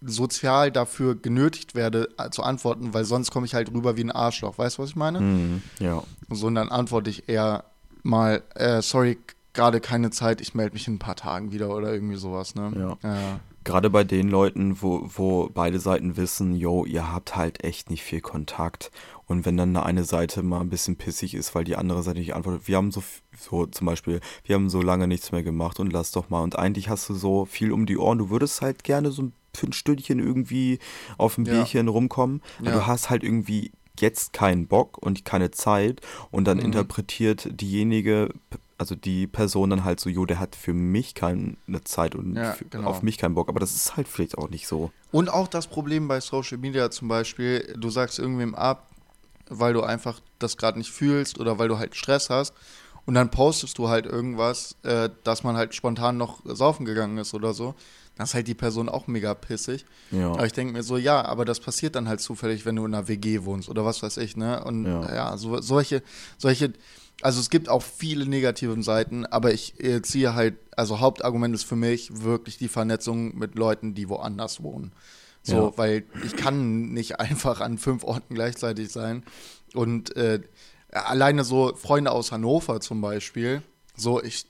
[0.01, 4.11] sozial dafür genötigt werde äh, zu antworten, weil sonst komme ich halt rüber wie ein
[4.11, 4.57] Arschloch.
[4.57, 5.19] Weißt du, was ich meine?
[5.19, 6.03] Mm, ja.
[6.29, 7.65] So, und dann antworte ich eher
[8.03, 9.17] mal, äh, sorry,
[9.53, 12.97] gerade keine Zeit, ich melde mich in ein paar Tagen wieder oder irgendwie sowas, ne?
[13.03, 13.13] Ja.
[13.13, 17.89] Äh, Gerade bei den Leuten, wo, wo beide Seiten wissen, yo, ihr habt halt echt
[17.89, 18.89] nicht viel Kontakt
[19.29, 22.33] und wenn dann eine Seite mal ein bisschen pissig ist, weil die andere Seite nicht
[22.33, 23.03] antwortet, wir haben so,
[23.37, 26.41] so zum Beispiel, wir haben so lange nichts mehr gemacht und lass doch mal.
[26.41, 29.67] Und eigentlich hast du so viel um die Ohren, du würdest halt gerne so für
[29.67, 30.79] ein Stündchen irgendwie
[31.19, 31.53] auf ein ja.
[31.53, 32.41] Bierchen rumkommen.
[32.63, 32.71] Ja.
[32.71, 36.01] du hast halt irgendwie jetzt keinen Bock und keine Zeit
[36.31, 36.65] und dann mhm.
[36.65, 38.29] interpretiert diejenige,
[38.79, 42.55] also die Person dann halt so, jo, der hat für mich keine Zeit und ja,
[42.71, 42.89] genau.
[42.89, 43.49] auf mich keinen Bock.
[43.49, 44.91] Aber das ist halt vielleicht auch nicht so.
[45.11, 48.88] Und auch das Problem bei Social Media zum Beispiel, du sagst irgendwem ab,
[49.49, 52.53] weil du einfach das gerade nicht fühlst oder weil du halt Stress hast.
[53.05, 57.33] Und dann postest du halt irgendwas, äh, dass man halt spontan noch saufen gegangen ist
[57.33, 57.73] oder so.
[58.15, 59.85] Das ist halt die Person auch mega pissig.
[60.11, 60.31] Ja.
[60.31, 62.93] Aber ich denke mir so, ja, aber das passiert dann halt zufällig, wenn du in
[62.93, 64.63] einer WG wohnst oder was weiß ich, ne?
[64.63, 66.03] Und ja, ja so, solche,
[66.37, 66.73] solche,
[67.21, 71.63] also es gibt auch viele negative Seiten, aber ich äh, ziehe halt, also Hauptargument ist
[71.63, 74.91] für mich wirklich die Vernetzung mit Leuten, die woanders wohnen.
[75.43, 75.77] So, ja.
[75.77, 79.23] weil ich kann nicht einfach an fünf Orten gleichzeitig sein.
[79.73, 80.41] Und äh,
[80.91, 83.61] alleine so Freunde aus Hannover zum Beispiel,
[83.95, 84.47] so ich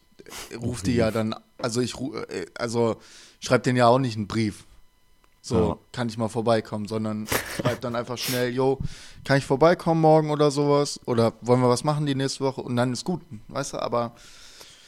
[0.60, 2.98] rufe die ja dann, also ich äh, also
[3.40, 4.66] schreibe denen ja auch nicht einen Brief.
[5.42, 5.78] So, ja.
[5.94, 8.78] kann ich mal vorbeikommen, sondern schreibe dann einfach schnell, yo,
[9.24, 11.00] kann ich vorbeikommen morgen oder sowas?
[11.06, 12.62] Oder wollen wir was machen die nächste Woche?
[12.62, 14.14] Und dann ist gut, weißt du, aber.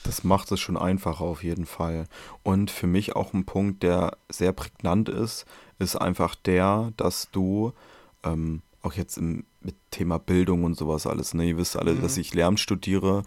[0.03, 2.05] Das macht es schon einfacher auf jeden Fall.
[2.43, 5.45] Und für mich auch ein Punkt, der sehr prägnant ist,
[5.82, 7.73] ist einfach der, dass du
[8.23, 12.01] ähm, auch jetzt im, mit Thema Bildung und sowas alles, ne, ihr wisst alle, mhm.
[12.01, 13.23] dass ich Lärm studiere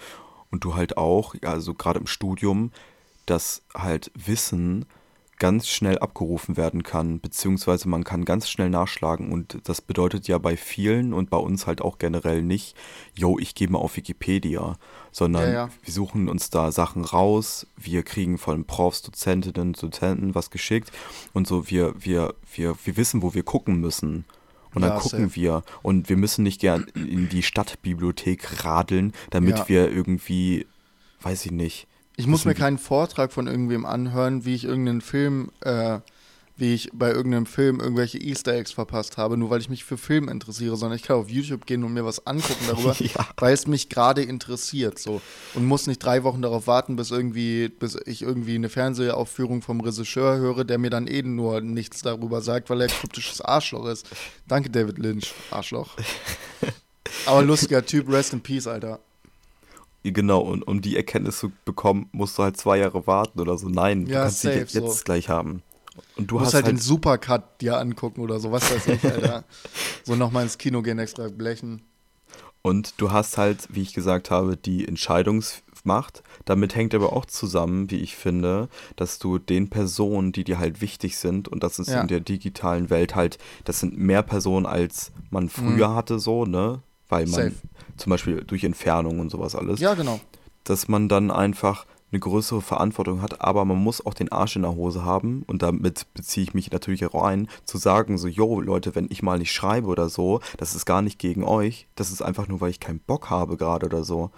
[0.50, 2.70] und du halt auch, also gerade im Studium,
[3.26, 4.86] dass halt Wissen
[5.38, 10.38] ganz schnell abgerufen werden kann, beziehungsweise man kann ganz schnell nachschlagen und das bedeutet ja
[10.38, 12.76] bei vielen und bei uns halt auch generell nicht,
[13.14, 14.76] yo, ich gehe mal auf Wikipedia,
[15.10, 15.68] sondern ja, ja.
[15.82, 20.92] wir suchen uns da Sachen raus, wir kriegen von Profs, Dozentinnen, Dozenten was geschickt
[21.32, 24.24] und so, wir, wir, wir, wir wissen, wo wir gucken müssen.
[24.74, 25.36] Und dann ja, gucken safe.
[25.36, 25.62] wir.
[25.82, 30.66] Und wir müssen nicht gern in die Stadtbibliothek radeln, damit wir irgendwie,
[31.20, 31.86] weiß ich nicht.
[32.16, 35.98] Ich muss mir keinen Vortrag von irgendwem anhören, wie ich irgendeinen Film äh,
[36.56, 39.98] wie ich bei irgendeinem Film irgendwelche Easter Eggs verpasst habe, nur weil ich mich für
[39.98, 43.26] Film interessiere, sondern ich kann auf YouTube gehen und mir was angucken darüber, ja.
[43.38, 45.20] weil es mich gerade interessiert so
[45.54, 49.80] und muss nicht drei Wochen darauf warten, bis irgendwie, bis ich irgendwie eine Fernsehaufführung vom
[49.80, 54.08] Regisseur höre, der mir dann eh nur nichts darüber sagt, weil er kryptisches Arschloch ist.
[54.46, 55.96] Danke David Lynch, Arschloch.
[57.26, 59.00] Aber lustiger Typ, rest in peace, Alter.
[60.04, 63.70] Genau, und um die Erkenntnis zu bekommen, musst du halt zwei Jahre warten oder so.
[63.70, 65.04] Nein, ja, du kannst safe, sie jetzt so.
[65.04, 65.62] gleich haben.
[66.16, 69.04] Und du, du musst halt, halt den Supercut dir angucken oder so, was weiß ich,
[69.04, 69.44] Alter.
[70.04, 71.82] so nochmal ins Kino gehen, extra blechen.
[72.60, 76.22] Und du hast halt, wie ich gesagt habe, die Entscheidungsmacht.
[76.44, 80.80] Damit hängt aber auch zusammen, wie ich finde, dass du den Personen, die dir halt
[80.80, 82.00] wichtig sind, und das ist ja.
[82.00, 85.94] in der digitalen Welt halt, das sind mehr Personen, als man früher mhm.
[85.94, 86.82] hatte, so, ne?
[87.08, 87.54] Weil man Safe.
[87.96, 89.80] Zum Beispiel durch Entfernung und sowas alles.
[89.80, 90.20] Ja, genau.
[90.64, 94.62] Dass man dann einfach eine größere Verantwortung hat, aber man muss auch den Arsch in
[94.62, 98.60] der Hose haben und damit beziehe ich mich natürlich auch ein, zu sagen so, yo
[98.60, 102.12] Leute, wenn ich mal nicht schreibe oder so, das ist gar nicht gegen euch, das
[102.12, 104.30] ist einfach nur, weil ich keinen Bock habe gerade oder so.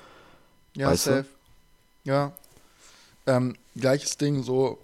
[0.74, 1.26] Ja, weißt safe.
[2.04, 2.10] Du?
[2.10, 2.32] Ja.
[3.26, 4.78] Ähm, gleiches Ding so,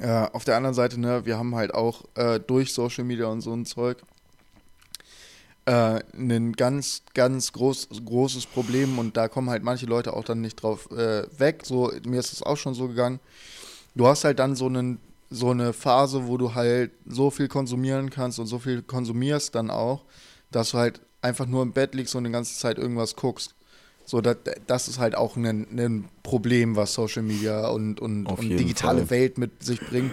[0.00, 3.40] äh, auf der anderen Seite, ne, wir haben halt auch äh, durch Social Media und
[3.40, 3.98] so ein Zeug
[5.68, 10.40] äh, ein ganz, ganz groß, großes Problem und da kommen halt manche Leute auch dann
[10.40, 11.60] nicht drauf äh, weg.
[11.64, 13.20] So, mir ist es auch schon so gegangen.
[13.94, 14.98] Du hast halt dann so, einen,
[15.28, 19.70] so eine Phase, wo du halt so viel konsumieren kannst und so viel konsumierst dann
[19.70, 20.04] auch,
[20.50, 23.54] dass du halt einfach nur im Bett liegst und die ganze Zeit irgendwas guckst.
[24.06, 28.40] So, das, das ist halt auch ein, ein Problem, was Social Media und, und, und
[28.40, 29.10] digitale Fall.
[29.10, 30.12] Welt mit sich bringt.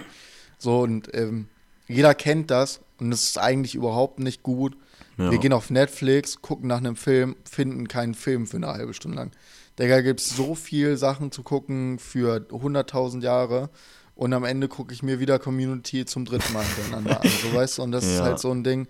[0.58, 1.48] So, und ähm,
[1.88, 4.76] jeder kennt das und es ist eigentlich überhaupt nicht gut.
[5.18, 5.30] Ja.
[5.30, 9.16] Wir gehen auf Netflix, gucken nach einem Film, finden keinen Film für eine halbe Stunde
[9.16, 9.30] lang.
[9.78, 13.70] Digga, gibt es so viel Sachen zu gucken für 100.000 Jahre
[14.14, 17.30] und am Ende gucke ich mir wieder Community zum dritten Mal hintereinander an.
[17.42, 18.12] So weißt du, und das ja.
[18.12, 18.88] ist halt so ein Ding.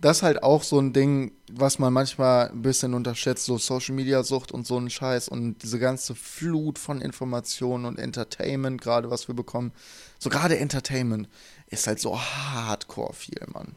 [0.00, 3.94] Das ist halt auch so ein Ding, was man manchmal ein bisschen unterschätzt, so Social
[3.94, 9.10] Media Sucht und so ein Scheiß und diese ganze Flut von Informationen und Entertainment, gerade
[9.10, 9.72] was wir bekommen.
[10.18, 11.28] So gerade Entertainment
[11.68, 13.74] ist halt so hardcore viel, Mann.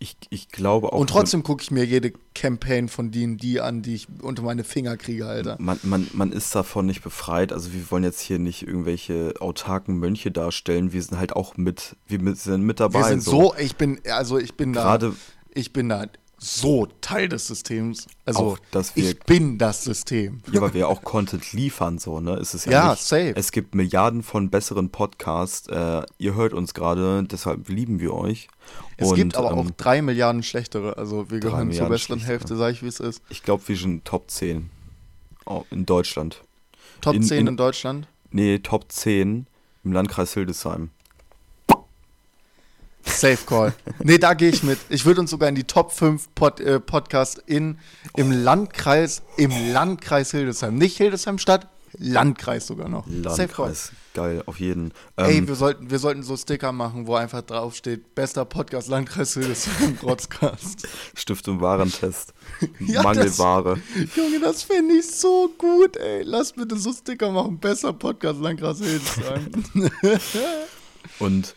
[0.00, 1.00] Ich, ich glaube auch.
[1.00, 4.96] Und trotzdem gucke ich mir jede Campaign von D&D an, die ich unter meine Finger
[4.96, 5.56] kriege, Alter.
[5.58, 7.52] Man, man, man ist davon nicht befreit.
[7.52, 10.92] Also wir wollen jetzt hier nicht irgendwelche autarken Mönche darstellen.
[10.92, 13.00] Wir sind halt auch mit, wir sind mit dabei.
[13.00, 15.16] Wir sind so, so ich bin, also ich bin Gerade, da,
[15.54, 16.06] ich bin da
[16.38, 18.06] so Teil des Systems.
[18.24, 20.40] Also auch, dass wir, ich bin das System.
[20.52, 22.34] Ja, weil wir auch Content liefern, so, ne?
[22.34, 23.34] Es ist ja, ja nicht, safe.
[23.36, 25.68] Es gibt Milliarden von besseren Podcasts.
[25.68, 28.48] Äh, ihr hört uns gerade, deshalb lieben wir euch.
[28.96, 30.96] Es Und, gibt aber ähm, auch drei Milliarden schlechtere.
[30.96, 33.22] Also wir gehören zur besseren Hälfte, sag ich, wie es ist.
[33.30, 34.70] Ich glaube, wir sind Top 10
[35.70, 36.42] in Deutschland.
[37.00, 38.08] Top in, 10 in, in Deutschland?
[38.30, 39.46] Nee, Top 10
[39.84, 40.90] im Landkreis Hildesheim.
[43.04, 43.74] Safe Call.
[44.02, 44.78] Nee, da gehe ich mit.
[44.88, 47.78] Ich würde uns sogar in die Top 5 Pod, äh, Podcast in,
[48.16, 50.76] im Landkreis, im Landkreis Hildesheim.
[50.76, 53.06] Nicht Hildesheim Stadt, Landkreis sogar noch.
[53.08, 54.92] Landkreis, geil, auf jeden.
[55.16, 59.34] Ey, ähm, wir, sollten, wir sollten so Sticker machen, wo einfach draufsteht, bester Podcast Landkreis
[59.34, 60.86] Hildesheim Rotzkast.
[61.14, 62.34] Stift- und Warentest.
[62.80, 63.78] ja, Mangelware.
[63.96, 66.22] Das, Junge, das finde ich so gut, ey.
[66.22, 69.50] Lass bitte so Sticker machen, bester Podcast Landkreis Hildesheim.
[71.18, 71.54] und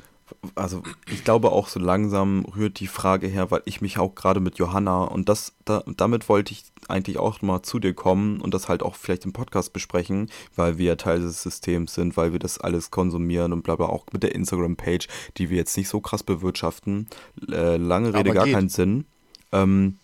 [0.56, 4.40] also ich glaube auch so langsam rührt die Frage her, weil ich mich auch gerade
[4.40, 8.54] mit Johanna und das da, damit wollte ich eigentlich auch mal zu dir kommen und
[8.54, 12.32] das halt auch vielleicht im Podcast besprechen, weil wir ja Teil des Systems sind, weil
[12.32, 15.08] wir das alles konsumieren und bla bla auch mit der Instagram-Page,
[15.38, 17.08] die wir jetzt nicht so krass bewirtschaften.
[17.50, 19.06] Äh, lange Rede, gar keinen Sinn.
[19.52, 19.98] Ähm,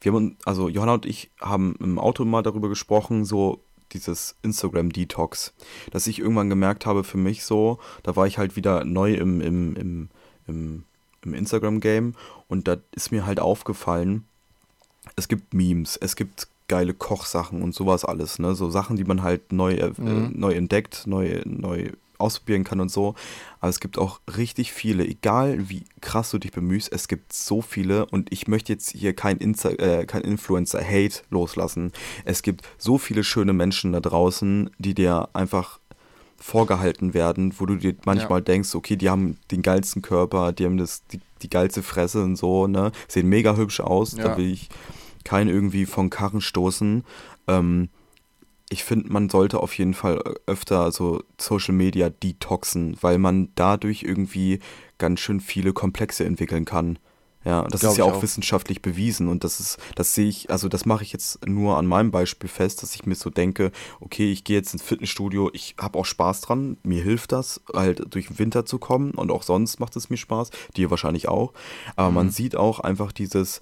[0.00, 5.52] wir haben, also Johanna und ich haben im Auto mal darüber gesprochen, so dieses Instagram-Detox,
[5.90, 9.40] dass ich irgendwann gemerkt habe für mich so, da war ich halt wieder neu im,
[9.40, 10.08] im, im,
[10.46, 10.84] im,
[11.22, 12.14] im Instagram-Game
[12.48, 14.24] und da ist mir halt aufgefallen,
[15.16, 18.54] es gibt Memes, es gibt geile Kochsachen und sowas alles, ne?
[18.54, 20.32] So Sachen, die man halt neu, äh, mhm.
[20.34, 21.90] neu entdeckt, neu, neu
[22.22, 23.14] ausprobieren kann und so.
[23.60, 27.62] Aber es gibt auch richtig viele, egal wie krass du dich bemühst, es gibt so
[27.62, 31.92] viele und ich möchte jetzt hier kein, Insta äh, kein Influencer-Hate loslassen.
[32.24, 35.78] Es gibt so viele schöne Menschen da draußen, die dir einfach
[36.42, 38.44] vorgehalten werden, wo du dir manchmal ja.
[38.44, 42.36] denkst, okay, die haben den geilsten Körper, die haben das, die, die geilste Fresse und
[42.36, 42.90] so, ne?
[43.06, 44.24] Sehen mega hübsch aus, ja.
[44.24, 44.68] da will ich
[45.24, 47.04] keinen irgendwie von Karren stoßen.
[47.46, 47.88] Ähm,
[48.72, 54.02] ich finde, man sollte auf jeden Fall öfter so Social Media detoxen, weil man dadurch
[54.02, 54.60] irgendwie
[54.98, 56.98] ganz schön viele Komplexe entwickeln kann.
[57.44, 60.50] Ja, das Glaub ist ja auch, auch, wissenschaftlich bewiesen und das ist, das sehe ich,
[60.50, 63.72] also das mache ich jetzt nur an meinem Beispiel fest, dass ich mir so denke,
[63.98, 68.14] okay, ich gehe jetzt ins Fitnessstudio, ich habe auch Spaß dran, mir hilft das, halt
[68.14, 71.52] durch den Winter zu kommen und auch sonst macht es mir Spaß, dir wahrscheinlich auch,
[71.96, 72.14] aber mhm.
[72.14, 73.60] man sieht auch einfach dieses,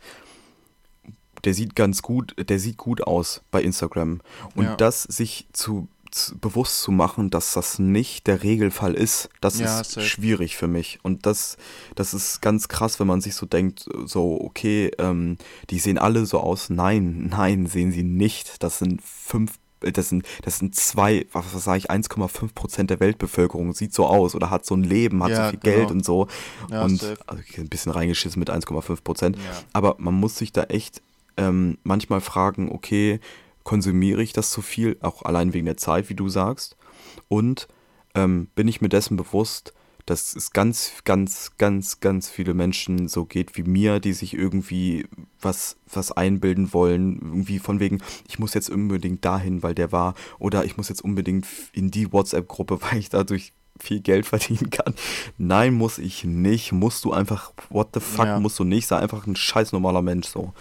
[1.44, 4.20] der sieht ganz gut, der sieht gut aus bei Instagram.
[4.54, 4.76] Und ja.
[4.76, 9.80] das sich zu, zu, bewusst zu machen, dass das nicht der Regelfall ist, das ja,
[9.80, 10.06] ist safe.
[10.06, 10.98] schwierig für mich.
[11.02, 11.56] Und das,
[11.94, 15.38] das ist ganz krass, wenn man sich so denkt, so, okay, ähm,
[15.70, 16.70] die sehen alle so aus.
[16.70, 18.62] Nein, nein, sehen sie nicht.
[18.62, 23.00] Das sind fünf das sind, das sind zwei, was, was sage ich, 1,5 Prozent der
[23.00, 25.76] Weltbevölkerung sieht so aus oder hat so ein Leben, hat ja, so viel genau.
[25.76, 26.28] Geld und so.
[26.70, 29.36] Ja, und also ein bisschen reingeschissen mit 1,5 Prozent.
[29.36, 29.42] Ja.
[29.72, 31.02] Aber man muss sich da echt
[31.40, 33.20] ähm, manchmal fragen, okay,
[33.64, 36.76] konsumiere ich das zu viel, auch allein wegen der Zeit, wie du sagst?
[37.28, 37.68] Und
[38.14, 39.72] ähm, bin ich mir dessen bewusst,
[40.06, 45.06] dass es ganz, ganz, ganz, ganz viele Menschen so geht wie mir, die sich irgendwie
[45.40, 50.14] was, was einbilden wollen, irgendwie von wegen, ich muss jetzt unbedingt dahin, weil der war,
[50.38, 54.94] oder ich muss jetzt unbedingt in die WhatsApp-Gruppe, weil ich dadurch viel Geld verdienen kann.
[55.38, 56.72] Nein, muss ich nicht.
[56.72, 58.40] Musst du einfach, what the fuck, ja.
[58.40, 58.86] musst du nicht.
[58.86, 60.52] Sei einfach ein scheiß normaler Mensch so.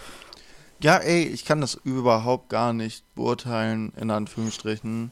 [0.82, 5.10] Ja, ey, ich kann das überhaupt gar nicht beurteilen, in Anführungsstrichen,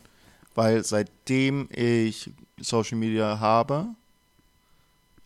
[0.54, 3.88] weil seitdem ich Social Media habe,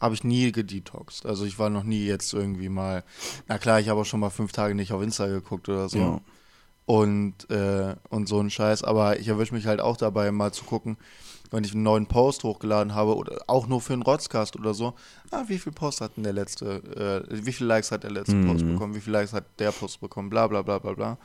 [0.00, 1.26] habe ich nie gedetoxed.
[1.26, 3.04] Also ich war noch nie jetzt irgendwie mal,
[3.46, 5.98] na klar, ich habe auch schon mal fünf Tage nicht auf Insta geguckt oder so.
[5.98, 6.20] Ja.
[6.86, 10.64] Und, äh, und so ein Scheiß, aber ich erwische mich halt auch dabei, mal zu
[10.64, 10.96] gucken,
[11.52, 14.94] wenn ich einen neuen Post hochgeladen habe oder auch nur für einen Rotzcast oder so,
[15.30, 18.34] ah, wie viel Post hat denn der letzte, äh, wie viele Likes hat der letzte
[18.34, 18.46] mhm.
[18.48, 21.18] Post bekommen, wie viele Likes hat der Post bekommen, bla bla bla bla bla.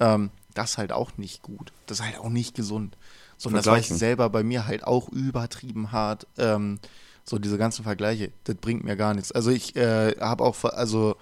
[0.00, 1.72] Ähm, das ist halt auch nicht gut.
[1.86, 2.96] Das ist halt auch nicht gesund.
[3.36, 6.26] Sondern das war ich selber bei mir halt auch übertrieben hart.
[6.38, 6.78] Ähm,
[7.24, 9.32] so diese ganzen Vergleiche, das bringt mir gar nichts.
[9.32, 11.16] Also ich äh, habe auch, also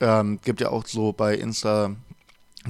[0.00, 1.96] ähm, gibt ja auch so bei Insta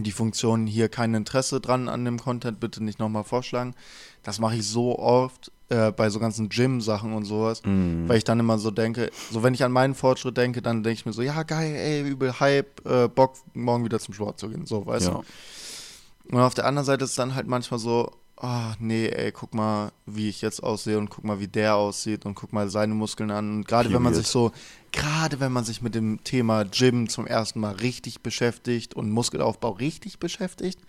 [0.02, 3.74] die Funktion hier kein Interesse dran an dem Content, bitte nicht nochmal vorschlagen.
[4.22, 8.08] Das mache ich so oft äh, bei so ganzen Gym-Sachen und sowas, mm.
[8.08, 11.00] weil ich dann immer so denke, so wenn ich an meinen Fortschritt denke, dann denke
[11.00, 14.48] ich mir so, ja geil, ey, übel Hype, äh, Bock, morgen wieder zum Sport zu
[14.48, 15.12] gehen, so, weißt ja.
[15.12, 16.36] du.
[16.36, 18.10] Und auf der anderen Seite ist es dann halt manchmal so,
[18.40, 22.26] oh, nee, ey, guck mal, wie ich jetzt aussehe und guck mal, wie der aussieht
[22.26, 23.58] und guck mal seine Muskeln an.
[23.58, 24.52] Und gerade wenn man sich so,
[24.92, 29.70] gerade wenn man sich mit dem Thema Gym zum ersten Mal richtig beschäftigt und Muskelaufbau
[29.70, 30.80] richtig beschäftigt,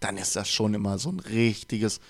[0.00, 2.00] dann ist das schon immer so ein richtiges,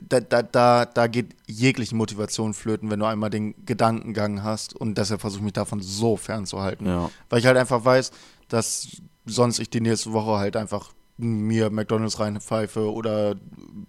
[0.00, 4.96] da, da, da, da geht jegliche Motivation flöten, wenn du einmal den Gedankengang hast und
[4.96, 6.86] deshalb versuche ich mich davon so fernzuhalten.
[6.86, 7.10] Ja.
[7.28, 8.12] Weil ich halt einfach weiß,
[8.48, 8.88] dass
[9.26, 13.36] sonst ich die nächste Woche halt einfach mir McDonalds reinpfeife oder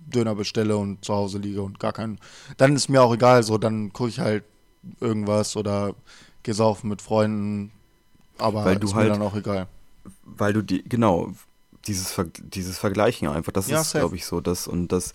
[0.05, 2.19] Döner bestelle und zu Hause liege und gar keinen.
[2.57, 4.43] Dann ist mir auch egal, so dann gucke ich halt
[4.99, 5.95] irgendwas oder
[6.43, 7.71] gehe saufen mit Freunden,
[8.37, 9.67] aber weil du ist halt, mir dann auch egal.
[10.23, 11.31] Weil du die, genau,
[11.87, 15.13] dieses, Ver dieses Vergleichen einfach, das ja, ist, glaube ich, so, das und das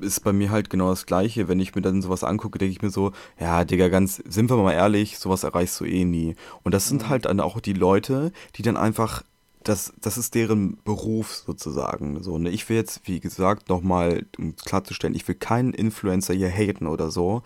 [0.00, 1.46] ist bei mir halt genau das Gleiche.
[1.46, 4.56] Wenn ich mir dann sowas angucke, denke ich mir so, ja, Digga, ganz, sind wir
[4.56, 6.34] mal ehrlich, sowas erreichst du eh nie.
[6.64, 7.08] Und das sind mhm.
[7.10, 9.22] halt dann auch die Leute, die dann einfach
[9.64, 12.22] das, das ist deren Beruf sozusagen.
[12.22, 12.50] So, ne?
[12.50, 17.10] Ich will jetzt, wie gesagt, nochmal, um klarzustellen, ich will keinen Influencer hier haten oder
[17.10, 17.42] so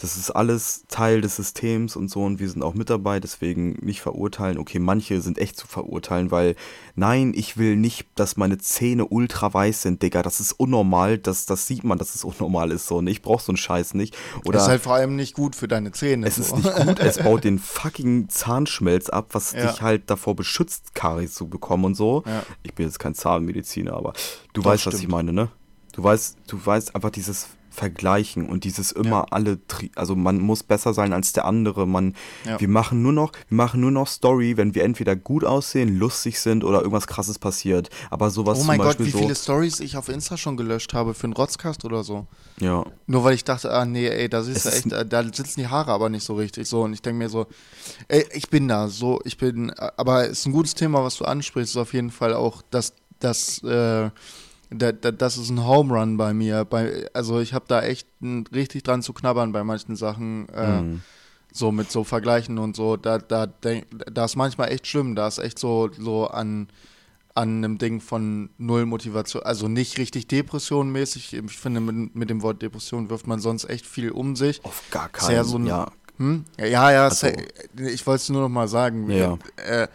[0.00, 3.72] das ist alles Teil des Systems und so und wir sind auch mit dabei, deswegen
[3.82, 4.56] nicht verurteilen.
[4.56, 6.54] Okay, manche sind echt zu verurteilen, weil
[6.94, 10.22] nein, ich will nicht, dass meine Zähne ultra weiß sind, Digga.
[10.22, 13.02] Das ist unnormal, das, das sieht man, dass es unnormal ist so.
[13.02, 13.10] Ne?
[13.10, 14.16] Ich brauch so einen Scheiß nicht.
[14.44, 16.28] Oder das ist halt vor allem nicht gut für deine Zähne.
[16.28, 16.42] Es so.
[16.42, 19.66] ist nicht gut, es baut den fucking Zahnschmelz ab, was ja.
[19.66, 22.22] dich halt davor beschützt, Karies zu bekommen und so.
[22.24, 22.44] Ja.
[22.62, 24.12] Ich bin jetzt kein Zahnmediziner, aber
[24.52, 24.94] du das weißt, stimmt.
[24.94, 25.48] was ich meine, ne?
[25.90, 29.26] Du weißt, du weißt einfach dieses vergleichen und dieses immer ja.
[29.30, 29.58] alle,
[29.94, 31.86] also man muss besser sein als der andere.
[31.86, 32.14] Man,
[32.44, 32.60] ja.
[32.60, 36.40] wir machen nur noch, wir machen nur noch Story, wenn wir entweder gut aussehen, lustig
[36.40, 37.88] sind oder irgendwas Krasses passiert.
[38.10, 38.58] Aber sowas.
[38.60, 41.34] Oh mein Gott, wie so viele Stories ich auf Insta schon gelöscht habe für einen
[41.34, 42.26] Rotzcast oder so.
[42.60, 42.84] Ja.
[43.06, 45.92] Nur weil ich dachte, ah nee, ey, da ist echt, äh, da sitzen die Haare
[45.92, 47.46] aber nicht so richtig so und ich denke mir so,
[48.08, 51.24] ey, ich bin da, so, ich bin, aber es ist ein gutes Thema, was du
[51.24, 54.10] ansprichst, ist auf jeden Fall auch, dass das äh,
[54.70, 56.64] da, da, das ist ein Home Run bei mir.
[56.64, 60.48] Bei, also ich habe da echt ein, richtig dran zu knabbern bei manchen Sachen.
[60.50, 61.00] Äh, mhm.
[61.52, 62.96] So mit so Vergleichen und so.
[62.96, 65.14] Da, da, da ist manchmal echt schlimm.
[65.14, 66.68] Da ist echt so, so an,
[67.34, 69.42] an einem Ding von null Motivation.
[69.42, 71.32] Also nicht richtig depressionmäßig.
[71.32, 74.62] Ich finde, mit, mit dem Wort Depression wirft man sonst echt viel um sich.
[74.64, 75.44] Auf gar keinen Fall.
[75.44, 75.90] So ja.
[76.18, 76.44] Hm?
[76.58, 77.28] ja, ja, also,
[77.76, 79.08] ich wollte es nur noch mal sagen.
[79.08, 79.38] Ja.
[79.56, 79.86] Äh,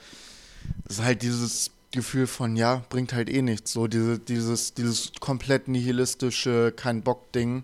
[0.85, 3.71] das ist halt dieses Gefühl von, ja, bringt halt eh nichts.
[3.71, 7.63] So diese, dieses, dieses komplett nihilistische, kein Bock-Ding.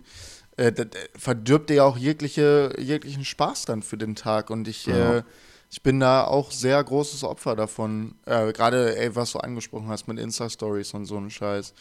[0.56, 0.74] Äh,
[1.18, 4.50] verdirbt dir ja auch jegliche, jeglichen Spaß dann für den Tag.
[4.50, 5.18] Und ich, ja.
[5.18, 5.24] äh,
[5.72, 8.16] ich bin da auch sehr großes Opfer davon.
[8.26, 11.74] Äh, Gerade, ey, was du angesprochen hast mit Insta-Stories und so ein Scheiß.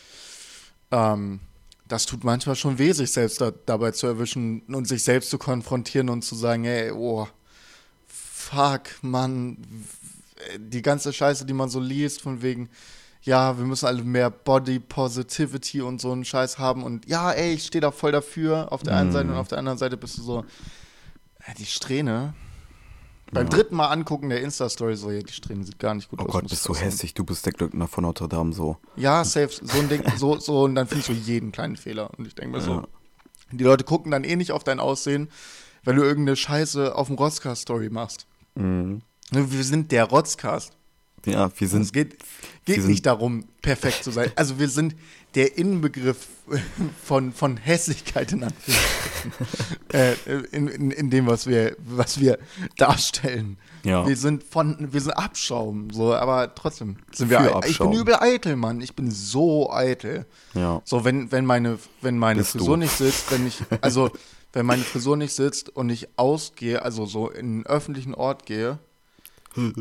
[0.90, 1.40] Ähm,
[1.86, 5.38] das tut manchmal schon weh, sich selbst da, dabei zu erwischen und sich selbst zu
[5.38, 7.28] konfrontieren und zu sagen, ey, oh,
[8.06, 9.58] fuck, Mann,
[10.58, 12.68] die ganze Scheiße, die man so liest, von wegen,
[13.22, 17.54] ja, wir müssen alle mehr Body Positivity und so einen Scheiß haben und ja, ey,
[17.54, 19.40] ich stehe da voll dafür auf der einen Seite und mhm.
[19.40, 20.44] auf der anderen Seite bist du so,
[21.46, 22.34] äh, die Strähne.
[23.30, 23.50] Beim ja.
[23.50, 26.28] dritten Mal angucken der Insta-Story so, ja, die Strähne sieht gar nicht gut oh aus.
[26.28, 28.78] Oh Gott, bist du hässlich, du bist der Glückner von Notre Dame so.
[28.96, 32.10] Ja, safe, so ein Ding, so, so, und dann findest du jeden kleinen Fehler.
[32.16, 32.88] Und ich denke mir so, ja.
[33.52, 35.28] die Leute gucken dann eh nicht auf dein Aussehen,
[35.84, 38.26] wenn du irgendeine Scheiße auf dem Rotzka-Story machst.
[38.54, 39.02] Mhm.
[39.30, 40.72] Wir sind der Rotzcast.
[41.26, 41.82] Ja, wir sind.
[41.82, 42.16] Es geht,
[42.64, 44.30] geht nicht darum, perfekt zu sein.
[44.36, 44.94] Also wir sind
[45.34, 46.26] der Inbegriff
[47.04, 48.42] von, von Hässlichkeit in
[49.92, 50.14] äh,
[50.52, 52.38] in, in, in, dem, was wir, was wir
[52.76, 53.58] darstellen.
[53.84, 54.06] Ja.
[54.06, 57.40] Wir sind von, wir sind Abschaum, so, aber trotzdem sind wir.
[57.40, 57.62] Abschaum.
[57.70, 58.80] Ich bin übel eitel, Mann.
[58.80, 60.24] Ich bin so eitel.
[60.54, 60.80] Ja.
[60.84, 62.84] So, wenn, wenn meine, wenn meine Frisur du.
[62.84, 64.10] nicht sitzt, wenn ich, also
[64.52, 68.78] wenn meine Frisur nicht sitzt und ich ausgehe, also so in einen öffentlichen Ort gehe,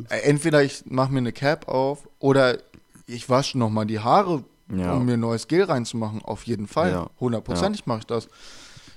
[0.09, 2.57] entweder ich mache mir eine Cap auf oder
[3.05, 4.43] ich wasche nochmal die Haare,
[4.75, 4.93] ja.
[4.93, 6.21] um mir neues Gel reinzumachen.
[6.21, 7.07] Auf jeden Fall.
[7.19, 7.85] Hundertprozentig ja.
[7.87, 8.27] mache ich das.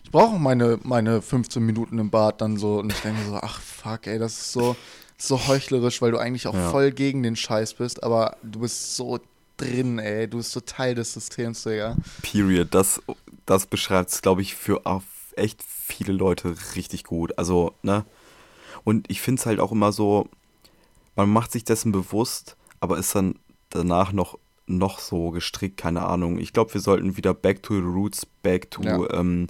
[0.04, 3.60] Ich brauche meine, meine 15 Minuten im Bad dann so und ich denke so, ach
[3.60, 4.74] fuck, ey, das ist so,
[5.16, 6.70] so heuchlerisch, weil du eigentlich auch ja.
[6.70, 9.20] voll gegen den Scheiß bist, aber du bist so
[9.60, 10.28] drin, ey.
[10.28, 11.96] Du bist so Teil des Systems, Digga.
[12.22, 12.68] Period.
[12.72, 13.00] Das,
[13.46, 14.82] das beschreibt es, glaube ich, für
[15.36, 17.38] echt viele Leute richtig gut.
[17.38, 18.04] Also, ne?
[18.84, 20.28] Und ich finde es halt auch immer so,
[21.20, 23.34] man macht sich dessen bewusst, aber ist dann
[23.70, 26.38] danach noch noch so gestrickt, keine Ahnung.
[26.38, 29.10] Ich glaube, wir sollten wieder back to the roots, back to, ja.
[29.14, 29.48] ähm,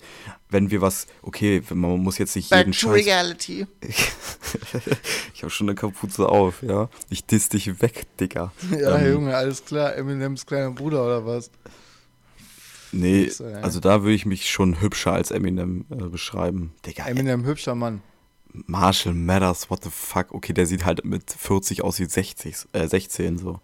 [0.48, 3.06] wenn wir was, okay, man muss jetzt nicht back jeden to Scheiß.
[3.06, 3.66] reality.
[5.34, 6.88] ich habe schon eine Kapuze auf, ja.
[7.10, 8.52] Ich diss dich weg, Digga.
[8.70, 9.94] Ja, ähm, Junge, alles klar.
[9.94, 11.50] Eminems kleiner Bruder oder was?
[12.92, 16.72] Nee, also da würde ich mich schon hübscher als Eminem äh, beschreiben.
[16.86, 17.06] Digga.
[17.06, 18.00] Eminem, hübscher Mann.
[18.52, 20.32] Marshall Matters, what the fuck?
[20.32, 23.60] Okay, der sieht halt mit 40 aus wie 60, äh, 16 so.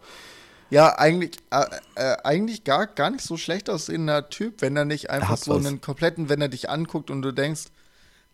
[0.69, 1.65] Ja, eigentlich, äh,
[1.95, 5.65] äh, eigentlich gar, gar nicht so schlecht aussehender Typ, wenn er nicht einfach so was.
[5.65, 7.67] einen kompletten, wenn er dich anguckt und du denkst,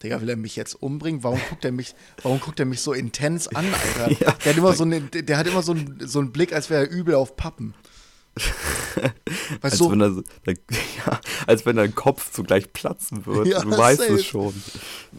[0.03, 1.23] Digga, will er mich jetzt umbringen?
[1.23, 4.11] Warum guckt er mich, warum guckt er mich so intens an, Alter?
[4.21, 4.33] ja.
[4.33, 6.87] Der hat immer so, eine, der hat immer so, einen, so einen Blick, als wäre
[6.87, 7.75] er übel auf Pappen.
[9.61, 10.11] Als, so, wenn er,
[10.47, 13.47] ja, als wenn dein Kopf zugleich platzen wird.
[13.47, 14.55] Ja, du weißt es schon.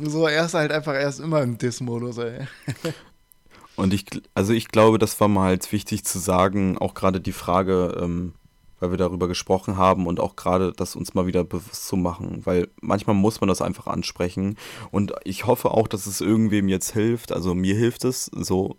[0.01, 2.47] So, er ist halt einfach, er ist immer im Diss-Modus, ey.
[3.76, 4.05] Und ich,
[4.36, 8.34] also ich glaube, das war mal halt wichtig zu sagen, auch gerade die Frage, ähm,
[8.80, 12.41] weil wir darüber gesprochen haben und auch gerade das uns mal wieder bewusst zu machen,
[12.43, 14.57] weil manchmal muss man das einfach ansprechen
[14.91, 18.78] und ich hoffe auch, dass es irgendwem jetzt hilft, also mir hilft es, so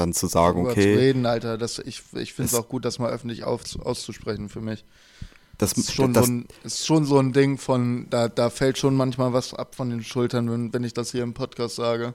[0.00, 0.94] dann zu sagen, okay.
[0.94, 4.48] Zu reden, Alter, das, ich, ich finde es auch gut, das mal öffentlich auf, auszusprechen
[4.48, 4.84] für mich.
[5.58, 8.78] Das, ist schon, das, so ein, ist schon so ein Ding von, da, da fällt
[8.78, 12.14] schon manchmal was ab von den Schultern, wenn, wenn ich das hier im Podcast sage.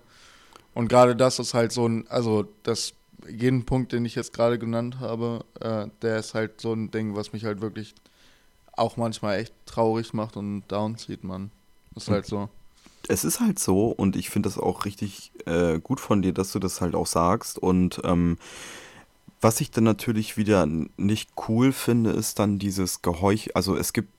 [0.74, 2.94] Und gerade das ist halt so ein, also das
[3.30, 7.16] jeden Punkt, den ich jetzt gerade genannt habe, äh, der ist halt so ein Ding,
[7.16, 7.96] was mich halt wirklich
[8.74, 11.52] auch manchmal echt traurig macht und downzieht, man.
[11.96, 12.50] Ist halt so.
[13.08, 16.52] Es ist halt so und ich finde das auch richtig äh, gut von dir, dass
[16.52, 17.60] du das halt auch sagst.
[17.60, 18.38] Und ähm,
[19.42, 20.66] was ich dann natürlich wieder
[20.98, 23.56] nicht cool finde, ist dann dieses Geheuch.
[23.56, 24.10] Also es gibt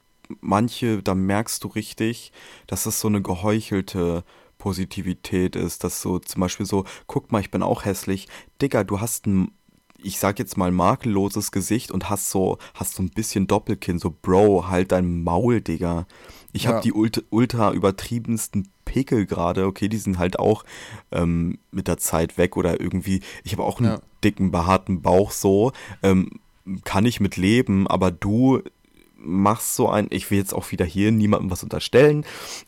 [0.40, 2.32] manche, da merkst du richtig,
[2.66, 4.24] dass das so eine geheuchelte
[4.58, 8.28] Positivität ist, dass so zum Beispiel so, guck mal, ich bin auch hässlich.
[8.60, 9.50] Digga, du hast ein,
[9.98, 14.14] ich sag jetzt mal, makelloses Gesicht und hast so, hast so ein bisschen Doppelkinn, so
[14.22, 16.06] Bro, halt dein Maul, Digga.
[16.52, 16.70] Ich ja.
[16.70, 20.64] habe die ultra, ultra übertriebensten Pickel gerade, okay, die sind halt auch
[21.12, 24.00] ähm, mit der Zeit weg oder irgendwie, ich habe auch einen ja.
[24.24, 25.72] dicken, behaarten Bauch so,
[26.02, 26.40] ähm,
[26.84, 28.62] kann ich mit leben, aber du
[29.18, 32.24] machst so ein, ich will jetzt auch wieder hier niemandem was unterstellen,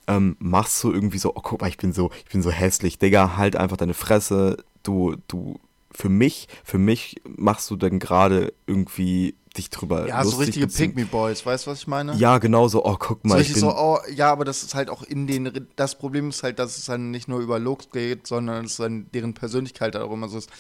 [0.07, 2.99] ähm, machst so irgendwie so, oh guck mal, ich bin so, ich bin so hässlich,
[2.99, 5.59] Digga, halt einfach deine Fresse, du, du,
[5.93, 11.11] für mich, für mich machst du dann gerade irgendwie dich drüber Ja, so richtige Pick
[11.11, 12.15] Boys, weißt du, was ich meine?
[12.15, 13.35] Ja, genau so, oh, guck mal.
[13.35, 16.43] So richtig so, oh, ja, aber das ist halt auch in den, das Problem ist
[16.43, 20.13] halt, dass es dann nicht nur über Looks geht, sondern es dann deren Persönlichkeit auch
[20.13, 20.51] immer so ist.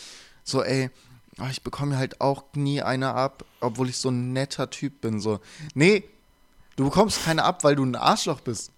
[0.44, 0.90] So, ey,
[1.38, 5.20] ah, ich bekomme halt auch nie eine ab, obwohl ich so ein netter Typ bin.
[5.20, 5.40] So,
[5.74, 6.05] nee,
[6.76, 8.72] du bekommst keine ab, weil du ein Arschloch bist.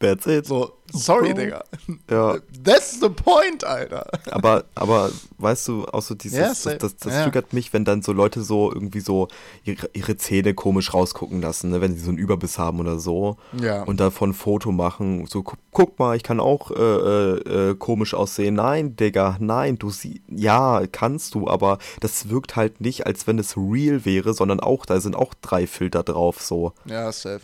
[0.00, 0.46] That's it.
[0.46, 1.42] So, sorry, Bro.
[1.42, 1.64] Digga.
[2.10, 2.38] Ja.
[2.62, 4.06] That's the point, Alter.
[4.30, 7.22] Aber, aber weißt du, auch so dieses, yes, das, das, das yeah.
[7.24, 9.28] triggert mich, wenn dann so Leute so irgendwie so
[9.64, 13.36] ihre, ihre Zähne komisch rausgucken lassen, ne, wenn sie so einen Überbiss haben oder so.
[13.60, 13.84] Ja.
[13.84, 15.26] Und davon ein Foto machen.
[15.26, 18.54] So, guck, guck mal, ich kann auch äh, äh, äh, komisch aussehen.
[18.54, 23.38] Nein, Digga, nein, du siehst, ja, kannst du, aber das wirkt halt nicht, als wenn
[23.38, 26.72] es real wäre, sondern auch, da sind auch drei Filter drauf, so.
[26.84, 27.40] Ja, safe.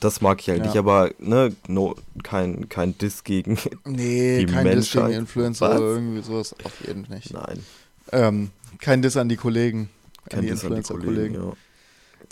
[0.00, 0.66] Das mag ich halt ja.
[0.66, 4.76] nicht, aber ne, no, kein, kein Diss gegen nee, die kein Menschheit.
[4.76, 5.80] Diss gegen Influencer Was?
[5.80, 7.32] oder irgendwie sowas, auf jeden Fall nicht.
[7.32, 7.64] Nein.
[8.12, 9.88] Ähm, kein Diss an die Kollegen,
[10.28, 11.34] kein an die Influencer-Kollegen.
[11.34, 11.52] Ja.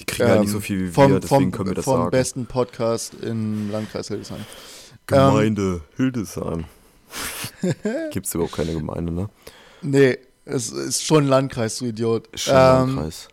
[0.01, 1.85] Die kriegen ähm, ja nicht so viel wie vom, wir, deswegen vom, können wir das
[1.85, 2.03] vom sagen.
[2.05, 4.45] Vom besten Podcast im Landkreis Hildesheim.
[5.07, 6.65] Gemeinde ähm, Hildesheim.
[8.11, 9.29] Gibt es überhaupt keine Gemeinde, ne?
[9.83, 12.29] Nee, es ist schon Landkreis, du Idiot.
[12.35, 13.29] Schon ähm, Landkreis.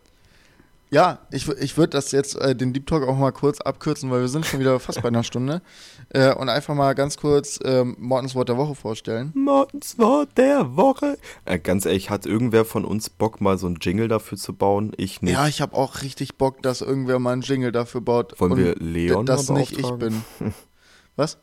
[0.93, 4.19] Ja, ich, ich würde das jetzt, äh, den Deep Talk auch mal kurz abkürzen, weil
[4.19, 5.61] wir sind schon wieder fast bei einer Stunde.
[6.13, 9.31] Äh, und einfach mal ganz kurz ähm, Mortens Wort der Woche vorstellen.
[9.33, 11.17] Mortens Wort der Woche.
[11.45, 14.91] Äh, ganz ehrlich, hat irgendwer von uns Bock, mal so einen Jingle dafür zu bauen?
[14.97, 15.31] Ich nicht.
[15.31, 18.37] Ja, ich habe auch richtig Bock, dass irgendwer mal einen Jingle dafür baut.
[18.41, 20.21] Wollen wir Leon Das nicht ich bin.
[21.15, 21.37] Was?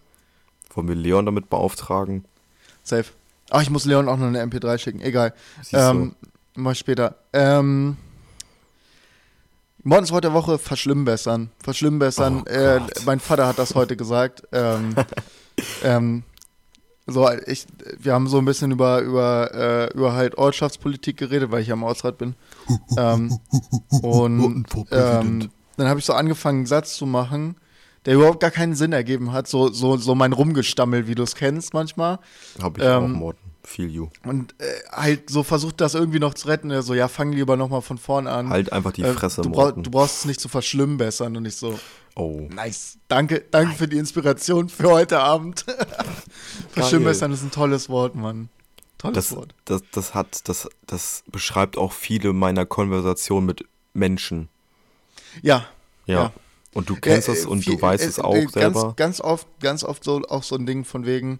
[0.75, 2.27] Wollen wir Leon damit beauftragen?
[2.85, 3.07] Safe.
[3.49, 5.01] Ach, ich muss Leon auch noch eine MP3 schicken.
[5.01, 5.33] Egal.
[5.73, 6.15] Ähm,
[6.55, 7.15] mal später.
[7.33, 7.97] Ähm.
[9.89, 11.49] Morgens heute Woche verschlimmbessern.
[11.63, 12.45] Verschlimmbessern.
[12.47, 14.43] Oh äh, mein Vater hat das heute gesagt.
[14.53, 14.95] Ähm,
[15.83, 16.25] ähm,
[17.07, 17.65] so, ich,
[17.99, 21.75] wir haben so ein bisschen über, über, äh, über halt Ortschaftspolitik geredet, weil ich ja
[21.75, 22.35] im Ortsrat bin.
[22.99, 23.41] ähm,
[24.03, 27.57] und ähm, dann habe ich so angefangen, einen Satz zu machen,
[28.05, 29.49] der überhaupt gar keinen Sinn ergeben hat.
[29.49, 32.19] So, so, so mein Rumgestammel, wie du es kennst manchmal.
[32.61, 33.48] Habe ich auch, ähm, Morten.
[33.69, 34.09] Feel you.
[34.25, 36.81] Und äh, halt so versucht das irgendwie noch zu retten.
[36.81, 38.49] So, ja, fang lieber nochmal von vorne an.
[38.49, 41.43] Halt einfach die äh, Fresse, äh, du, brauch, du, brauchst es nicht zu verschlimmbessern und
[41.43, 41.79] nicht so.
[42.17, 42.49] Oh.
[42.51, 42.97] Nice.
[43.09, 45.67] Danke, danke für die Inspiration für heute Abend.
[46.71, 48.49] verschlimmbessern ist ein tolles Wort, Mann.
[48.97, 49.55] Tolles das, Wort.
[49.67, 54.49] Das, das hat, das, das beschreibt auch viele meiner Konversationen mit Menschen.
[55.43, 55.67] Ja.
[56.07, 56.15] Ja.
[56.15, 56.33] ja.
[56.73, 58.95] Und du kennst es und viel, du weißt es auch ganz, selber.
[58.97, 61.39] Ganz oft, ganz oft so auch so ein Ding von wegen,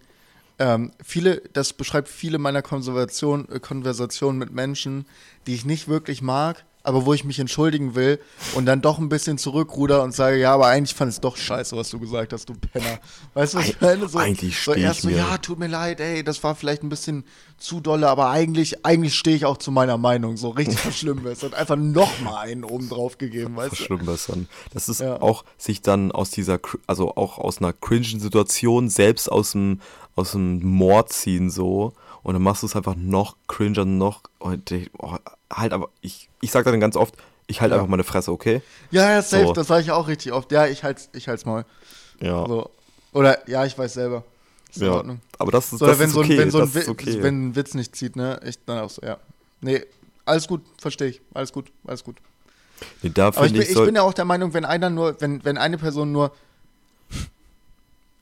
[0.59, 5.05] ähm, viele, das beschreibt viele meiner Konversation, äh, Konversationen mit Menschen,
[5.47, 8.19] die ich nicht wirklich mag, aber wo ich mich entschuldigen will
[8.55, 11.77] und dann doch ein bisschen zurückruder und sage, ja, aber eigentlich fand es doch scheiße,
[11.77, 12.99] was du gesagt hast, du Penner.
[13.35, 14.09] Weißt du, was ich meine?
[14.09, 17.23] So, eigentlich so erst so, ja, tut mir leid, ey, das war vielleicht ein bisschen
[17.57, 21.53] zu dolle, aber eigentlich, eigentlich stehe ich auch zu meiner Meinung, so richtig verschlimmbessern.
[21.53, 23.75] Einfach nochmal einen oben drauf gegeben, weißt du?
[23.75, 24.49] Verschlimmbessern.
[24.73, 25.21] Das ist ja.
[25.21, 29.79] auch sich dann aus dieser, also auch aus einer cringen Situation, selbst aus dem,
[30.15, 34.53] aus dem Mord ziehen so und dann machst du es einfach noch cringer, noch oh,
[35.51, 37.15] halt aber ich ich sag dann ganz oft,
[37.47, 37.79] ich halte ja.
[37.79, 38.61] einfach meine Fresse, okay?
[38.91, 39.53] Ja, ja, safe, so.
[39.53, 40.51] das sage ich auch richtig oft.
[40.51, 41.65] Ja, ich halt's ich halt's mal.
[42.21, 42.45] Ja.
[42.45, 42.69] So.
[43.13, 44.23] Oder ja, ich weiß selber.
[44.69, 45.03] Ist ja.
[45.39, 46.35] Aber das ist, so, das wenn ist okay.
[46.35, 47.23] So wenn, so ein, Witz, okay.
[47.23, 48.39] wenn ein Witz nicht zieht, ne?
[48.45, 49.17] Ich dann auch so, ja.
[49.61, 49.83] Nee,
[50.25, 51.21] alles gut, verstehe ich.
[51.33, 52.17] Alles gut, alles gut.
[53.01, 55.19] Nee, da Aber ich, bin, ich, ich bin ja auch der Meinung, wenn einer nur,
[55.19, 56.31] wenn, wenn eine Person nur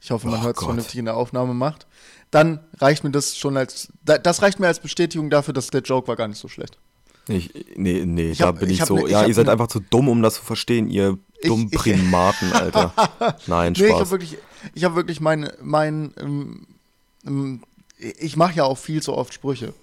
[0.07, 1.85] ich hoffe, man oh hört es vernünftig in der Aufnahme macht,
[2.31, 6.07] dann reicht mir das schon als, das reicht mir als Bestätigung dafür, dass der Joke
[6.07, 6.77] war gar nicht so schlecht.
[7.27, 8.95] Ich, nee, nee, ich da bin ich, ich so.
[8.95, 11.77] Ne, ja, ihr seid ne, einfach zu dumm, um das zu verstehen, ihr dummen ich,
[11.77, 12.93] Primaten, Alter.
[13.47, 13.87] Nein, Spaß.
[13.87, 14.37] Nee, ich habe wirklich,
[14.73, 16.67] ich habe wirklich mein, mein, ähm,
[17.25, 17.63] ähm,
[17.97, 19.73] ich mache ja auch viel zu oft Sprüche.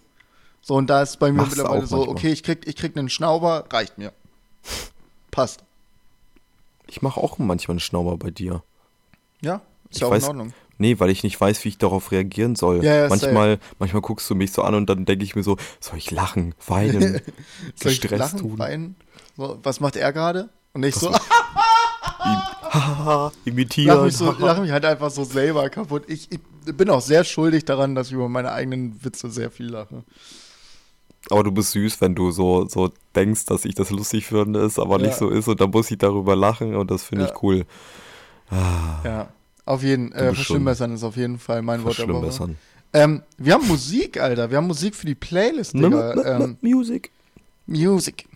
[0.63, 2.17] So, und da ist bei mir Machst mittlerweile so, manchmal.
[2.17, 4.13] okay, ich krieg, ich krieg einen Schnauber, reicht mir.
[5.31, 5.63] Passt.
[6.87, 8.63] Ich mache auch manchmal einen Schnauber bei dir.
[9.43, 9.57] Ja,
[9.91, 10.55] ist ich ja auch weiß, in Ordnung.
[10.79, 12.85] Nee, weil ich nicht weiß, wie ich darauf reagieren soll.
[12.85, 15.57] Ja, ja, manchmal, manchmal guckst du mich so an und dann denke ich mir so,
[15.81, 17.21] soll ich lachen, weinen,
[17.81, 18.59] gestresst ich lachen, tun?
[18.59, 18.97] Weinen?
[19.37, 20.49] Was macht er gerade?
[20.73, 21.15] Und ich so,
[23.45, 23.97] imitieren.
[23.97, 26.05] Lach mich, so, lach mich halt einfach so selber kaputt.
[26.09, 26.41] Ich, ich
[26.77, 30.05] bin auch sehr schuldig daran, dass ich über meine eigenen Witze sehr viel lache.
[31.31, 34.79] Aber du bist süß, wenn du so, so denkst, dass ich das lustig finde, ist,
[34.79, 35.07] aber ja.
[35.07, 37.31] nicht so ist und dann muss ich darüber lachen und das finde ja.
[37.31, 37.65] ich cool.
[38.51, 39.01] Ah.
[39.05, 39.29] Ja,
[39.65, 40.29] auf jeden Fall.
[40.29, 42.55] Äh, verschlimmbessern ist auf jeden Fall mein Wort der Woche.
[42.93, 44.51] Ähm, wir haben Musik, Alter.
[44.51, 46.15] Wir haben Musik für die Playlist, Digga.
[46.39, 47.11] Ähm, Music.
[47.67, 48.27] Music.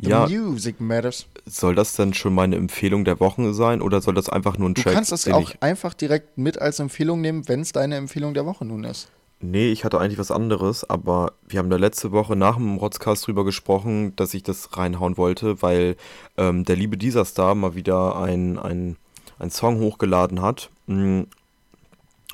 [0.00, 0.28] The ja.
[0.28, 1.26] Music matters.
[1.46, 4.74] Soll das dann schon meine Empfehlung der Woche sein oder soll das einfach nur ein
[4.74, 4.92] du Track?
[4.92, 8.46] Du kannst das auch einfach direkt mit als Empfehlung nehmen, wenn es deine Empfehlung der
[8.46, 9.08] Woche nun ist.
[9.40, 13.26] Nee, ich hatte eigentlich was anderes, aber wir haben da letzte Woche nach dem Rotzcast
[13.26, 15.96] drüber gesprochen, dass ich das reinhauen wollte, weil
[16.36, 18.96] ähm, der liebe dieser Star mal wieder ein, ein,
[19.38, 20.70] ein Song hochgeladen hat.
[20.86, 21.22] Mm.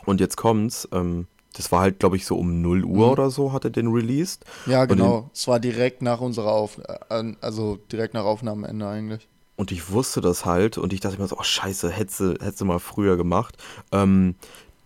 [0.07, 0.89] Und jetzt kommt's.
[0.93, 3.13] Ähm, das war halt, glaube ich, so um 0 Uhr mhm.
[3.13, 4.45] oder so hat er den released.
[4.67, 5.31] Ja, genau.
[5.33, 9.29] Es war direkt nach unserer Auf äh, also direkt nach Aufnahmeende eigentlich.
[9.57, 12.81] Und ich wusste das halt und ich dachte mir so, oh scheiße, hätte sie mal
[12.81, 13.57] früher gemacht.
[13.93, 14.35] Ähm,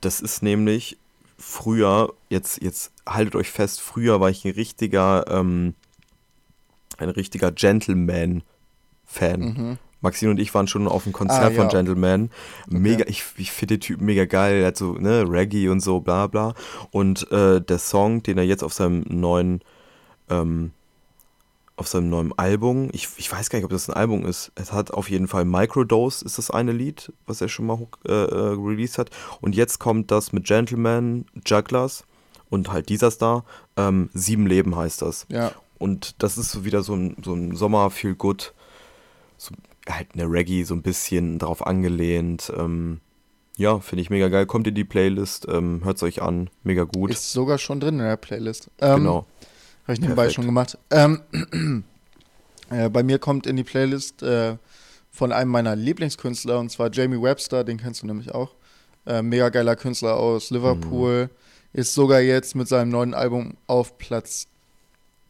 [0.02, 0.98] das ist nämlich
[1.38, 5.74] früher, jetzt, jetzt haltet euch fest, früher war ich ein richtiger, ähm,
[6.98, 9.40] ein richtiger Gentleman-Fan.
[9.40, 9.78] Mhm.
[10.00, 11.60] Maxine und ich waren schon auf dem Konzert ah, ja.
[11.60, 12.30] von Gentleman.
[12.68, 13.10] Mega, okay.
[13.10, 14.60] ich, ich finde den Typen mega geil.
[14.60, 16.54] Er hat so, ne, Reggae und so, bla bla.
[16.90, 19.60] Und äh, der Song, den er jetzt auf seinem neuen,
[20.30, 20.72] ähm,
[21.76, 24.52] auf seinem neuen Album, ich, ich weiß gar nicht, ob das ein Album ist.
[24.54, 28.12] Es hat auf jeden Fall Microdose, ist das eine Lied, was er schon mal äh,
[28.12, 29.10] äh, released hat.
[29.40, 32.04] Und jetzt kommt das mit Gentleman, Jugglers
[32.50, 33.44] und halt dieser Star.
[33.76, 35.26] Ähm, Sieben Leben heißt das.
[35.28, 35.52] Ja.
[35.78, 38.54] Und das ist so wieder so ein, so ein Sommer-Feel-Good
[39.38, 39.54] so
[39.88, 42.52] halt eine Reggae so ein bisschen darauf angelehnt.
[42.56, 43.00] Ähm,
[43.56, 44.46] ja, finde ich mega geil.
[44.46, 47.10] Kommt in die Playlist, ähm, hört es euch an, mega gut.
[47.10, 48.70] Ist sogar schon drin in der Playlist.
[48.80, 49.26] Ähm, genau.
[49.84, 50.34] Habe ich nebenbei Perfekt.
[50.34, 50.78] schon gemacht.
[50.90, 51.22] Ähm,
[52.70, 54.56] äh, bei mir kommt in die Playlist äh,
[55.10, 58.54] von einem meiner Lieblingskünstler und zwar Jamie Webster, den kennst du nämlich auch.
[59.06, 61.24] Äh, mega geiler Künstler aus Liverpool.
[61.24, 61.80] Mhm.
[61.80, 64.46] Ist sogar jetzt mit seinem neuen Album auf Platz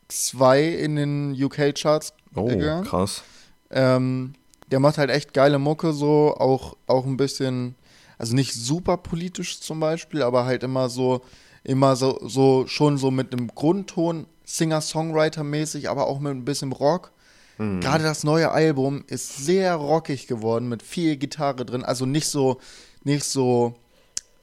[0.08, 2.12] 2 in den UK-Charts.
[2.34, 2.84] Oh, gegangen.
[2.84, 3.22] krass.
[3.70, 4.34] Ähm,
[4.70, 7.74] der macht halt echt geile Mucke, so auch, auch ein bisschen,
[8.18, 11.22] also nicht super politisch zum Beispiel, aber halt immer so,
[11.64, 17.12] immer so, so schon so mit einem Grundton, Singer-Songwriter-mäßig, aber auch mit ein bisschen Rock.
[17.58, 17.80] Mhm.
[17.80, 22.58] Gerade das neue Album ist sehr rockig geworden, mit viel Gitarre drin, also nicht so,
[23.04, 23.74] nicht so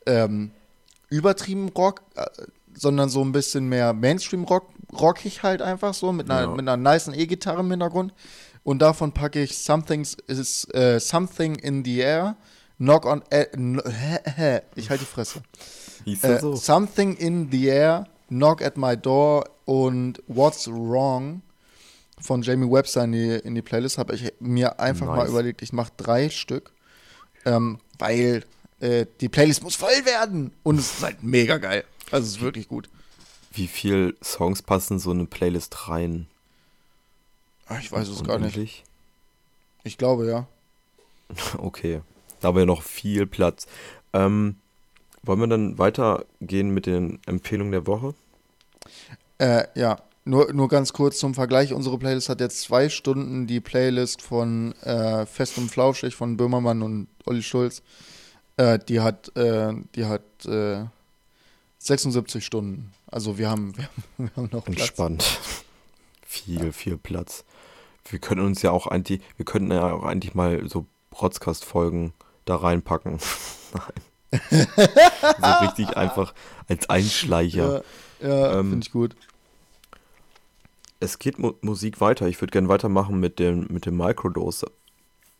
[0.05, 0.51] ähm,
[1.09, 2.25] übertrieben Rock, äh,
[2.77, 4.67] sondern so ein bisschen mehr Mainstream-Rock,
[4.99, 6.47] rockig halt einfach so, mit einer, ja.
[6.47, 8.13] mit einer niceen E-Gitarre im Hintergrund.
[8.65, 12.35] Und davon packe ich Something's, is, uh, Something in the Air,
[12.79, 13.21] Knock on.
[13.29, 13.45] Äh,
[14.75, 15.43] ich halte die Fresse.
[16.03, 16.55] Hieß äh, so?
[16.55, 21.43] Something in the Air, Knock at My Door und What's Wrong
[22.19, 25.17] von Jamie Webster in die, in die Playlist habe ich mir einfach nice.
[25.17, 26.71] mal überlegt, ich mache drei Stück,
[27.45, 28.45] ähm, weil
[28.79, 31.83] äh, die Playlist muss voll werden und es ist halt mega geil.
[32.09, 32.89] Also es ist wirklich gut.
[33.51, 36.25] Wie viele Songs passen so eine Playlist rein?
[37.67, 38.83] Ach, ich weiß es gar nicht.
[39.83, 40.47] Ich glaube, ja.
[41.57, 42.01] Okay.
[42.39, 43.65] Da haben wir noch viel Platz.
[44.13, 44.57] Ähm,
[45.23, 48.13] wollen wir dann weitergehen mit den Empfehlungen der Woche?
[49.39, 51.73] Äh, ja, nur, nur ganz kurz zum Vergleich.
[51.73, 56.81] Unsere Playlist hat jetzt zwei Stunden die Playlist von äh, Fest und Flauschig von Böhmermann
[56.81, 57.81] und Olli Schulz.
[58.57, 60.21] Äh, die hat, äh, die hat
[61.79, 62.91] 76 äh, Stunden.
[63.07, 64.79] Also wir haben, wir, wir haben noch Platz.
[64.79, 65.39] Entspannt.
[66.25, 67.43] viel, viel Platz.
[68.07, 72.13] Wir können uns ja auch eigentlich, wir könnten ja auch eigentlich mal so Broadcast-Folgen
[72.45, 73.19] da reinpacken.
[73.73, 74.39] Nein.
[74.51, 76.33] so richtig einfach
[76.67, 77.83] als Einschleicher.
[78.19, 79.15] Ja, ja ähm, finde ich gut.
[80.99, 82.27] Es geht Mu Musik weiter.
[82.27, 84.71] Ich würde gerne weitermachen mit dem, mit dem Microdose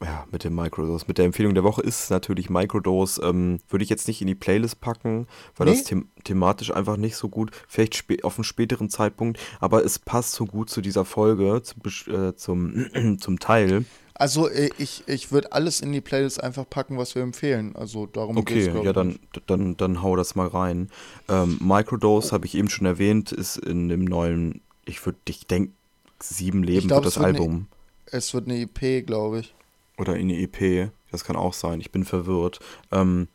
[0.04, 1.06] ja, mit dem Microdose.
[1.08, 3.22] Mit der Empfehlung der Woche ist natürlich Microdose.
[3.22, 5.74] Ähm, würde ich jetzt nicht in die Playlist packen, weil nee.
[5.74, 10.34] das them thematisch einfach nicht so gut, vielleicht auf einen späteren Zeitpunkt, aber es passt
[10.34, 13.86] so gut zu dieser Folge, zum, äh, zum, zum Teil.
[14.16, 17.76] Also äh, ich, ich würde alles in die Playlist einfach packen, was wir empfehlen.
[17.76, 20.90] Also darum Okay, ja, dann, dann, dann hau das mal rein.
[21.30, 25.74] Ähm, Microdose, habe ich eben schon erwähnt, ist in dem neuen, ich würde, ich denke,
[26.22, 27.68] sieben Leben glaub, wird das Album.
[28.08, 29.56] Eine, es wird eine EP, glaube ich.
[29.98, 32.60] Oder eine EP, das kann auch sein, ich bin verwirrt.
[32.92, 33.28] Ähm,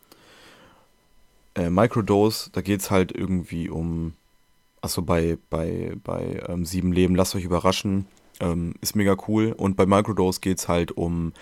[1.55, 4.15] äh, Microdose, da geht es halt irgendwie um
[4.83, 8.07] Achso, bei, bei, bei ähm, Sieben Leben, lasst euch überraschen.
[8.41, 9.53] Ähm, ist mega cool.
[9.57, 11.33] Und bei Microdose geht es halt um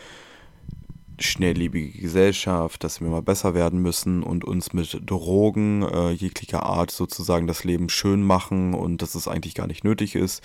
[1.21, 6.91] schnelllebige Gesellschaft, dass wir mal besser werden müssen und uns mit Drogen äh, jeglicher Art
[6.91, 10.43] sozusagen das Leben schön machen und dass es eigentlich gar nicht nötig ist.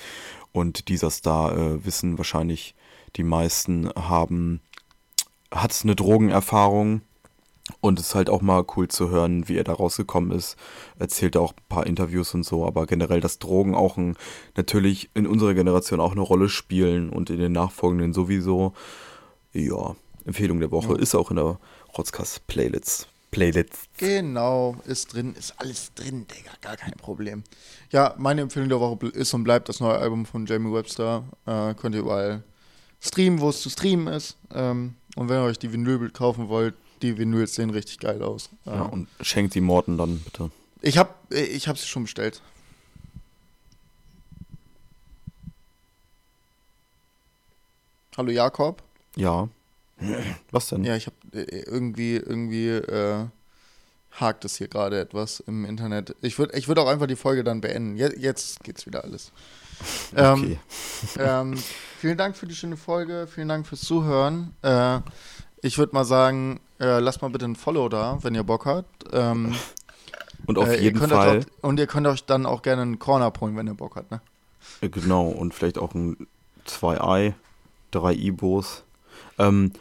[0.52, 2.76] Und dieser Star äh, wissen wahrscheinlich
[3.16, 4.62] die meisten haben,
[5.52, 7.02] hat eine Drogenerfahrung
[7.80, 10.58] und es ist halt auch mal cool zu hören, wie er da rausgekommen ist.
[11.00, 14.18] Erzählt auch ein paar Interviews und so, aber generell, dass Drogen auch ein,
[14.58, 18.74] natürlich in unserer Generation auch eine Rolle spielen und in den nachfolgenden sowieso.
[19.54, 19.96] Ja,
[20.26, 21.00] Empfehlung der Woche ja.
[21.00, 21.60] ist auch in der
[21.98, 23.08] Rotzkast Playlist.
[23.32, 23.90] Playlist.
[23.98, 27.44] Genau, ist drin, ist alles drin, Digga, gar kein Problem.
[27.92, 31.24] Ja, meine Empfehlung der Woche ist und bleibt das neue Album von Jamie Webster.
[31.46, 32.44] Äh, könnt ihr überall
[33.04, 34.38] streamen, wo es zu streamen ist.
[34.54, 38.50] Ähm, und wenn ihr euch die Vinylbild kaufen wollt, die Vinyls sehen richtig geil aus.
[38.66, 40.50] Ja, ähm, und schenkt die Morten dann bitte.
[40.82, 42.42] Ich hab, ich hab sie schon bestellt.
[48.18, 48.82] Hallo Jakob?
[49.16, 49.50] Ja.
[50.52, 50.84] Was denn?
[50.84, 53.26] Ja, ich habe äh, irgendwie, irgendwie äh,
[54.12, 56.16] hakt es hier gerade etwas im Internet.
[56.22, 57.96] Ich würde ich würd auch einfach die Folge dann beenden.
[57.98, 59.32] Je, jetzt geht's wieder alles.
[60.16, 60.60] Ähm, okay.
[61.20, 61.56] Ähm,
[62.00, 63.28] vielen Dank für die schöne Folge.
[63.28, 64.56] Vielen Dank fürs Zuhören.
[64.62, 65.00] Äh,
[65.62, 69.06] ich würde mal sagen, äh, lasst mal bitte ein Follow da, wenn ihr Bock habt.
[69.12, 69.54] Ähm,
[70.46, 71.40] und auf jeden Fall.
[71.40, 74.12] Auch, und ihr könnt euch dann auch gerne einen Corner holen, wenn ihr Bock habt,
[74.12, 74.22] ne?
[74.82, 76.28] Genau, und vielleicht auch ein
[76.68, 77.34] 2i,
[77.92, 78.84] 3 Ibos.
[79.38, 79.74] Ähm,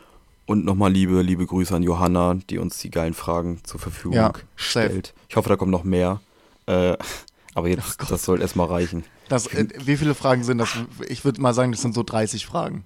[0.47, 4.33] und nochmal liebe, liebe Grüße an Johanna, die uns die geilen Fragen zur Verfügung ja,
[4.57, 5.07] stellt.
[5.07, 5.19] Safe.
[5.29, 6.21] Ich hoffe, da kommt noch mehr.
[6.67, 6.97] Äh,
[7.55, 9.05] aber jetzt, oh das soll erstmal reichen.
[9.33, 10.77] Das, äh, wie viele Fragen sind das?
[11.09, 12.85] Ich würde mal sagen, das sind so 30 Fragen.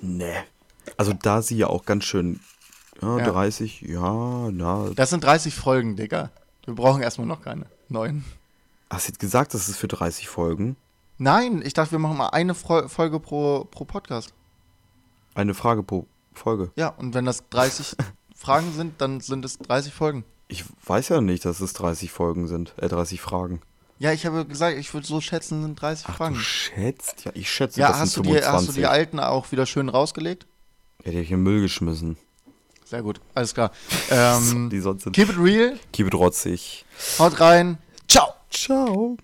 [0.00, 0.32] Nee.
[0.96, 2.40] Also da sie ja auch ganz schön.
[3.02, 3.24] Ja, ja.
[3.30, 4.88] 30, ja, na.
[4.96, 6.30] Das sind 30 Folgen, Digga.
[6.64, 8.24] Wir brauchen erstmal noch keine neuen.
[8.88, 10.76] Hast du jetzt gesagt, das ist für 30 Folgen?
[11.18, 14.32] Nein, ich dachte, wir machen mal eine Folge pro, pro Podcast.
[15.34, 16.70] Eine Frage pro Folge.
[16.76, 17.94] Ja, und wenn das 30
[18.34, 20.24] Fragen sind, dann sind es 30 Folgen.
[20.48, 23.60] Ich weiß ja nicht, dass es 30 Folgen sind, äh, 30 Fragen.
[24.04, 26.34] Ja, ich habe gesagt, ich würde so schätzen, sind 30 Ach, Fragen.
[26.34, 27.24] Du schätzt?
[27.24, 28.42] Ja, ich schätze, ja, das hast sind du 25.
[28.42, 30.46] Die, hast du die alten auch wieder schön rausgelegt?
[31.04, 32.18] Ja, die habe ich in den Müll geschmissen.
[32.84, 33.70] Sehr gut, alles klar.
[34.10, 35.78] Ähm, die sonst sind keep it real.
[35.94, 36.84] Keep it rotzig.
[37.18, 37.78] Haut rein.
[38.06, 38.34] Ciao.
[38.50, 39.16] Ciao.